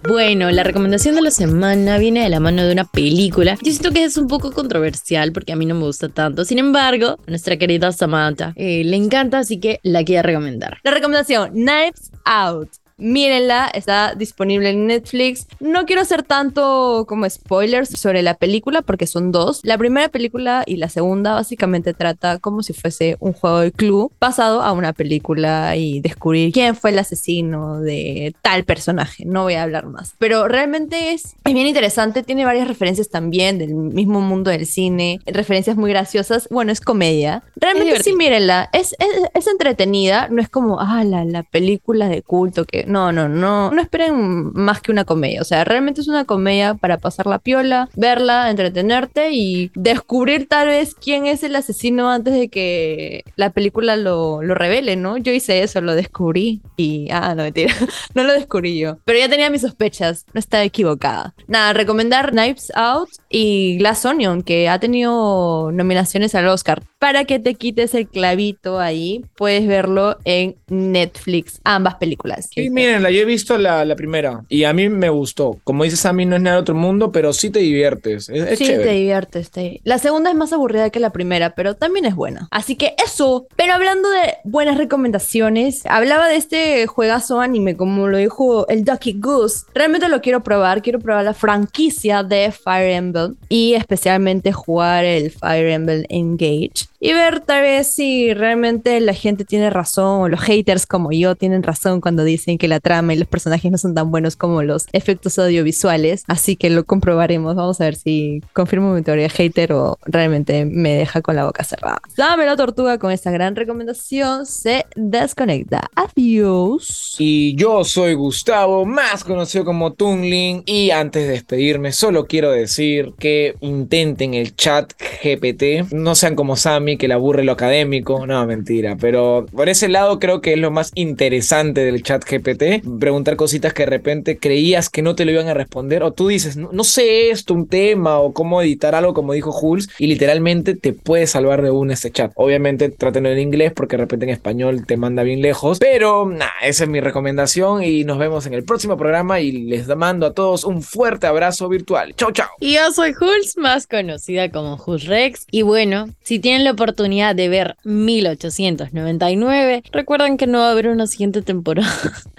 Bueno, 0.07 0.51
la 0.51 0.63
recomendación 0.63 1.15
de 1.15 1.21
la 1.21 1.31
semana 1.31 1.97
viene 1.97 2.21
de 2.21 2.29
la 2.29 2.39
mano 2.39 2.63
de 2.63 2.71
una 2.71 2.85
película. 2.85 3.57
Yo 3.61 3.71
siento 3.71 3.91
que 3.91 4.03
es 4.03 4.17
un 4.17 4.27
poco 4.27 4.51
controversial 4.51 5.31
porque 5.31 5.51
a 5.51 5.55
mí 5.55 5.65
no 5.65 5.73
me 5.73 5.81
gusta 5.81 6.09
tanto. 6.09 6.45
Sin 6.45 6.59
embargo, 6.59 7.17
a 7.25 7.29
nuestra 7.29 7.57
querida 7.57 7.91
Samantha 7.91 8.53
eh, 8.55 8.83
le 8.83 8.97
encanta, 8.97 9.39
así 9.39 9.59
que 9.59 9.79
la 9.81 10.03
quiero 10.03 10.27
recomendar. 10.27 10.77
La 10.83 10.91
recomendación, 10.91 11.51
Knives 11.53 12.11
Out. 12.23 12.69
Mírenla, 12.97 13.67
está 13.73 14.15
disponible 14.15 14.69
en 14.69 14.87
Netflix. 14.87 15.47
No 15.59 15.85
quiero 15.85 16.01
hacer 16.01 16.23
tanto 16.23 17.05
como 17.07 17.29
spoilers 17.29 17.89
sobre 17.89 18.21
la 18.21 18.35
película 18.35 18.81
porque 18.81 19.05
son 19.05 19.33
dos. 19.33 19.59
La 19.63 19.77
primera 19.77 20.07
película 20.07 20.63
y 20.65 20.77
la 20.77 20.87
segunda 20.87 21.33
básicamente 21.33 21.93
trata 21.93 22.39
como 22.39 22.63
si 22.63 22.71
fuese 22.71 23.17
un 23.19 23.33
juego 23.33 23.59
de 23.59 23.73
club 23.73 24.13
pasado 24.17 24.61
a 24.61 24.71
una 24.71 24.93
película 24.93 25.75
y 25.75 25.99
descubrir 25.99 26.53
quién 26.53 26.73
fue 26.75 26.91
el 26.91 26.99
asesino 26.99 27.81
de 27.81 28.33
tal 28.41 28.63
personaje. 28.63 29.25
No 29.25 29.43
voy 29.43 29.55
a 29.55 29.63
hablar 29.63 29.87
más. 29.87 30.13
Pero 30.17 30.47
realmente 30.47 31.11
es, 31.11 31.35
es 31.43 31.53
bien 31.53 31.67
interesante. 31.67 32.23
Tiene 32.23 32.45
varias 32.45 32.67
referencias 32.67 33.09
también 33.09 33.57
del 33.57 33.73
mismo 33.73 34.21
mundo 34.21 34.51
del 34.51 34.65
cine. 34.65 35.19
Referencias 35.25 35.75
muy 35.75 35.89
graciosas. 35.89 36.47
Bueno, 36.49 36.71
es 36.71 36.79
comedia. 36.79 37.43
Realmente 37.57 37.97
sí, 37.97 38.11
divertido. 38.11 38.17
mírenla. 38.17 38.69
Es, 38.71 38.95
es, 38.99 39.29
es 39.33 39.47
entretenida. 39.47 40.29
No 40.29 40.41
es 40.41 40.47
como, 40.47 40.79
ah, 40.79 41.03
la, 41.03 41.25
la 41.25 41.43
película 41.43 42.07
de 42.07 42.21
culto 42.21 42.63
que 42.63 42.84
no, 42.85 43.11
no, 43.11 43.29
no, 43.29 43.71
no 43.71 43.81
esperen 43.81 44.51
más 44.53 44.81
que 44.81 44.91
una 44.91 45.05
comedia. 45.05 45.41
O 45.41 45.45
sea, 45.45 45.63
realmente 45.63 46.01
es 46.01 46.07
una 46.07 46.25
comedia 46.25 46.75
para 46.75 46.97
pasar 46.97 47.27
la 47.27 47.39
piola, 47.39 47.89
verla, 47.95 48.49
entretenerte 48.49 49.31
y 49.31 49.71
descubrir 49.75 50.47
tal 50.47 50.67
vez 50.67 50.95
quién 50.95 51.25
es 51.25 51.43
el 51.43 51.55
asesino 51.55 52.09
antes 52.09 52.33
de 52.33 52.49
que 52.49 53.23
la 53.35 53.51
película 53.51 53.95
lo, 53.95 54.41
revele, 54.41 54.95
¿no? 54.95 55.17
Yo 55.17 55.31
hice 55.31 55.63
eso, 55.63 55.81
lo 55.81 55.95
descubrí 55.95 56.61
y, 56.77 57.09
ah, 57.11 57.35
no, 57.35 57.43
mentira, 57.43 57.73
no 58.15 58.23
lo 58.23 58.33
descubrí 58.33 58.77
yo. 58.77 58.97
Pero 59.05 59.19
ya 59.19 59.29
tenía 59.29 59.49
mis 59.49 59.61
sospechas, 59.61 60.25
no 60.33 60.39
estaba 60.39 60.63
equivocada. 60.63 61.33
Nada, 61.47 61.73
recomendar 61.73 62.31
Knives 62.31 62.71
Out 62.75 63.09
y 63.29 63.77
Glass 63.77 64.05
Onion, 64.05 64.43
que 64.43 64.69
ha 64.69 64.79
tenido 64.79 65.71
nominaciones 65.71 66.35
al 66.35 66.47
Oscar. 66.47 66.83
Para 66.99 67.25
que 67.25 67.39
te 67.39 67.55
quites 67.55 67.93
el 67.93 68.07
clavito 68.07 68.79
ahí, 68.79 69.25
puedes 69.35 69.67
verlo 69.67 70.17
en 70.23 70.55
Netflix, 70.67 71.59
ambas 71.63 71.95
películas. 71.95 72.49
Mírenla, 72.75 73.09
yo 73.11 73.21
he 73.21 73.25
visto 73.25 73.57
la, 73.57 73.83
la 73.85 73.95
primera 73.95 74.41
y 74.49 74.63
a 74.65 74.73
mí 74.73 74.89
me 74.89 75.09
gustó. 75.09 75.57
Como 75.63 75.83
dices, 75.83 76.05
a 76.05 76.13
mí 76.13 76.25
no 76.25 76.35
es 76.35 76.41
nada 76.41 76.57
de 76.57 76.61
otro 76.61 76.75
mundo, 76.75 77.11
pero 77.11 77.33
sí 77.33 77.49
te 77.49 77.59
diviertes. 77.59 78.29
Es, 78.29 78.47
es 78.51 78.59
sí, 78.59 78.65
chévere. 78.65 78.83
te 78.89 78.95
diviertes. 78.95 79.49
te- 79.51 79.81
La 79.83 79.97
segunda 79.97 80.29
es 80.29 80.35
más 80.35 80.53
aburrida 80.53 80.89
que 80.89 80.99
la 80.99 81.11
primera, 81.11 81.55
pero 81.55 81.75
también 81.75 82.05
es 82.05 82.15
buena. 82.15 82.47
Así 82.51 82.75
que 82.75 82.95
eso. 83.03 83.47
Pero 83.55 83.73
hablando 83.73 84.09
de 84.09 84.35
buenas 84.43 84.77
recomendaciones, 84.77 85.83
hablaba 85.85 86.27
de 86.27 86.35
este 86.35 86.87
juegazo 86.87 87.39
anime, 87.39 87.75
como 87.77 88.07
lo 88.07 88.17
dijo 88.17 88.67
el 88.67 88.83
Ducky 88.83 89.13
Goose. 89.19 89.65
Realmente 89.73 90.09
lo 90.09 90.21
quiero 90.21 90.43
probar. 90.43 90.81
Quiero 90.81 90.99
probar 90.99 91.23
la 91.25 91.33
franquicia 91.33 92.23
de 92.23 92.51
Fire 92.51 92.91
Emblem 92.91 93.35
y 93.49 93.73
especialmente 93.73 94.51
jugar 94.51 95.05
el 95.05 95.31
Fire 95.31 95.67
Emblem 95.69 96.03
Engage. 96.09 96.85
Y 97.05 97.13
ver 97.13 97.39
tal 97.39 97.61
vez 97.61 97.85
si 97.85 98.33
realmente 98.33 98.99
la 98.99 99.13
gente 99.13 99.45
tiene 99.45 99.69
razón 99.69 100.23
o 100.23 100.27
los 100.27 100.41
haters 100.41 100.87
como 100.87 101.11
yo 101.11 101.35
tienen 101.35 101.61
razón 101.61 102.01
cuando 102.01 102.23
dicen 102.23 102.57
que 102.57 102.67
la 102.67 102.79
trama 102.79 103.13
y 103.13 103.17
los 103.17 103.27
personajes 103.27 103.71
no 103.71 103.77
son 103.77 103.93
tan 103.93 104.09
buenos 104.09 104.35
como 104.35 104.63
los 104.63 104.87
efectos 104.91 105.37
audiovisuales. 105.37 106.23
Así 106.27 106.55
que 106.55 106.71
lo 106.71 106.83
comprobaremos. 106.83 107.55
Vamos 107.55 107.79
a 107.79 107.83
ver 107.83 107.95
si 107.95 108.41
confirmo 108.53 108.91
mi 108.95 109.03
teoría 109.03 109.29
hater 109.29 109.73
o 109.73 109.99
realmente 110.05 110.65
me 110.65 110.95
deja 110.95 111.21
con 111.21 111.35
la 111.35 111.45
boca 111.45 111.63
cerrada. 111.63 112.01
Dame 112.17 112.47
la 112.47 112.55
tortuga 112.55 112.97
con 112.97 113.11
esta 113.11 113.29
gran 113.29 113.55
recomendación. 113.55 114.47
Se 114.47 114.87
desconecta. 114.95 115.91
Adiós. 115.93 117.17
Y 117.19 117.55
yo 117.55 117.83
soy 117.83 118.15
Gustavo, 118.15 118.83
más 118.83 119.23
conocido 119.23 119.63
como 119.63 119.93
Tunling. 119.93 120.63
Y 120.65 120.89
antes 120.89 121.27
de 121.27 121.33
despedirme, 121.33 121.91
solo 121.91 122.25
quiero 122.25 122.49
decir 122.49 123.13
que 123.19 123.53
intenten 123.61 124.33
el 124.33 124.55
chat 124.55 124.91
GPT. 125.23 125.93
No 125.93 126.15
sean 126.15 126.33
como 126.33 126.55
Sammy, 126.55 126.94
que 126.97 127.07
le 127.07 127.13
aburre 127.13 127.43
lo 127.43 127.51
académico. 127.51 128.25
No, 128.25 128.45
mentira. 128.45 128.97
Pero 128.99 129.45
por 129.51 129.69
ese 129.69 129.87
lado 129.87 130.19
creo 130.19 130.41
que 130.41 130.53
es 130.53 130.59
lo 130.59 130.71
más 130.71 130.91
interesante 130.95 131.83
del 131.83 132.03
chat 132.03 132.23
GPT. 132.23 132.85
Preguntar 132.99 133.35
cositas 133.35 133.73
que 133.73 133.83
de 133.83 133.89
repente 133.89 134.37
creías 134.37 134.89
que 134.89 135.01
no 135.01 135.15
te 135.15 135.25
lo 135.25 135.31
iban 135.31 135.47
a 135.47 135.53
responder. 135.53 136.03
O 136.03 136.13
tú 136.13 136.27
dices, 136.27 136.57
no, 136.57 136.83
sé 136.83 137.29
esto, 137.29 137.53
un 137.53 137.67
tema, 137.67 138.19
o 138.19 138.33
cómo 138.33 138.61
editar 138.61 138.95
algo, 138.95 139.13
como 139.13 139.33
dijo 139.33 139.51
Jules. 139.51 139.89
Y 139.99 140.07
literalmente 140.07 140.75
te 140.75 140.93
puede 140.93 141.27
salvar 141.27 141.61
de 141.61 141.71
un 141.71 141.91
este 141.91 142.11
chat. 142.11 142.31
Obviamente 142.35 142.89
trátenlo 142.89 143.29
en 143.29 143.39
inglés 143.39 143.73
porque 143.75 143.97
de 143.97 144.03
repente 144.03 144.25
en 144.25 144.31
español 144.31 144.85
te 144.85 144.97
manda 144.97 145.23
bien 145.23 145.41
lejos. 145.41 145.79
Pero 145.79 146.27
nada, 146.29 146.53
esa 146.61 146.83
es 146.83 146.89
mi 146.89 146.99
recomendación. 146.99 147.83
Y 147.83 148.03
nos 148.03 148.17
vemos 148.17 148.45
en 148.45 148.53
el 148.53 148.63
próximo 148.63 148.97
programa. 148.97 149.39
Y 149.39 149.51
les 149.51 149.87
mando 149.95 150.25
a 150.25 150.33
todos 150.33 150.63
un 150.63 150.81
fuerte 150.81 151.27
abrazo 151.27 151.69
virtual. 151.69 152.13
Chau, 152.15 152.31
chau. 152.31 152.47
Y 152.59 152.75
yo 152.75 152.91
soy 152.91 153.13
Jules, 153.13 153.57
más 153.57 153.87
conocida 153.87 154.49
como 154.49 154.77
Jules 154.77 155.05
Rex. 155.05 155.45
Y 155.51 155.61
bueno, 155.61 156.07
si 156.21 156.39
tienen 156.39 156.63
la 156.63 156.71
oportunidad 156.71 156.84
de 156.93 157.49
ver 157.49 157.77
1899, 157.83 159.83
recuerden 159.91 160.37
que 160.37 160.47
no 160.47 160.59
va 160.59 160.69
a 160.69 160.71
haber 160.71 160.87
una 160.87 161.07
siguiente 161.07 161.41
temporada. 161.41 161.91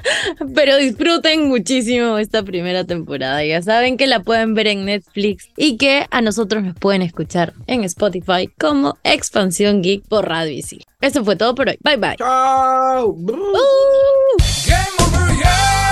Pero 0.54 0.76
disfruten 0.76 1.48
muchísimo 1.48 2.18
esta 2.18 2.42
primera 2.42 2.84
temporada. 2.84 3.44
Ya 3.44 3.60
saben 3.62 3.96
que 3.96 4.06
la 4.06 4.20
pueden 4.20 4.54
ver 4.54 4.68
en 4.68 4.84
Netflix 4.84 5.48
y 5.56 5.76
que 5.76 6.06
a 6.10 6.20
nosotros 6.20 6.62
nos 6.62 6.76
pueden 6.76 7.02
escuchar 7.02 7.54
en 7.66 7.84
Spotify 7.84 8.48
como 8.58 8.96
Expansión 9.02 9.82
Geek 9.82 10.06
por 10.08 10.28
Radio 10.28 10.52
Isil. 10.52 10.84
Eso 11.00 11.24
fue 11.24 11.36
todo 11.36 11.54
por 11.54 11.68
hoy. 11.68 11.78
Bye 11.82 11.96
bye. 11.96 12.16
Chau. 12.16 13.10
Uh. 13.10 14.36
Game 14.66 14.96
over, 15.00 15.36
yeah. 15.38 15.86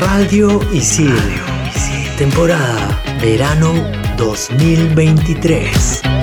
Radio 0.00 0.60
Isil. 0.72 1.59
Temporada 2.20 3.00
Verano 3.18 3.72
2023. 4.18 6.19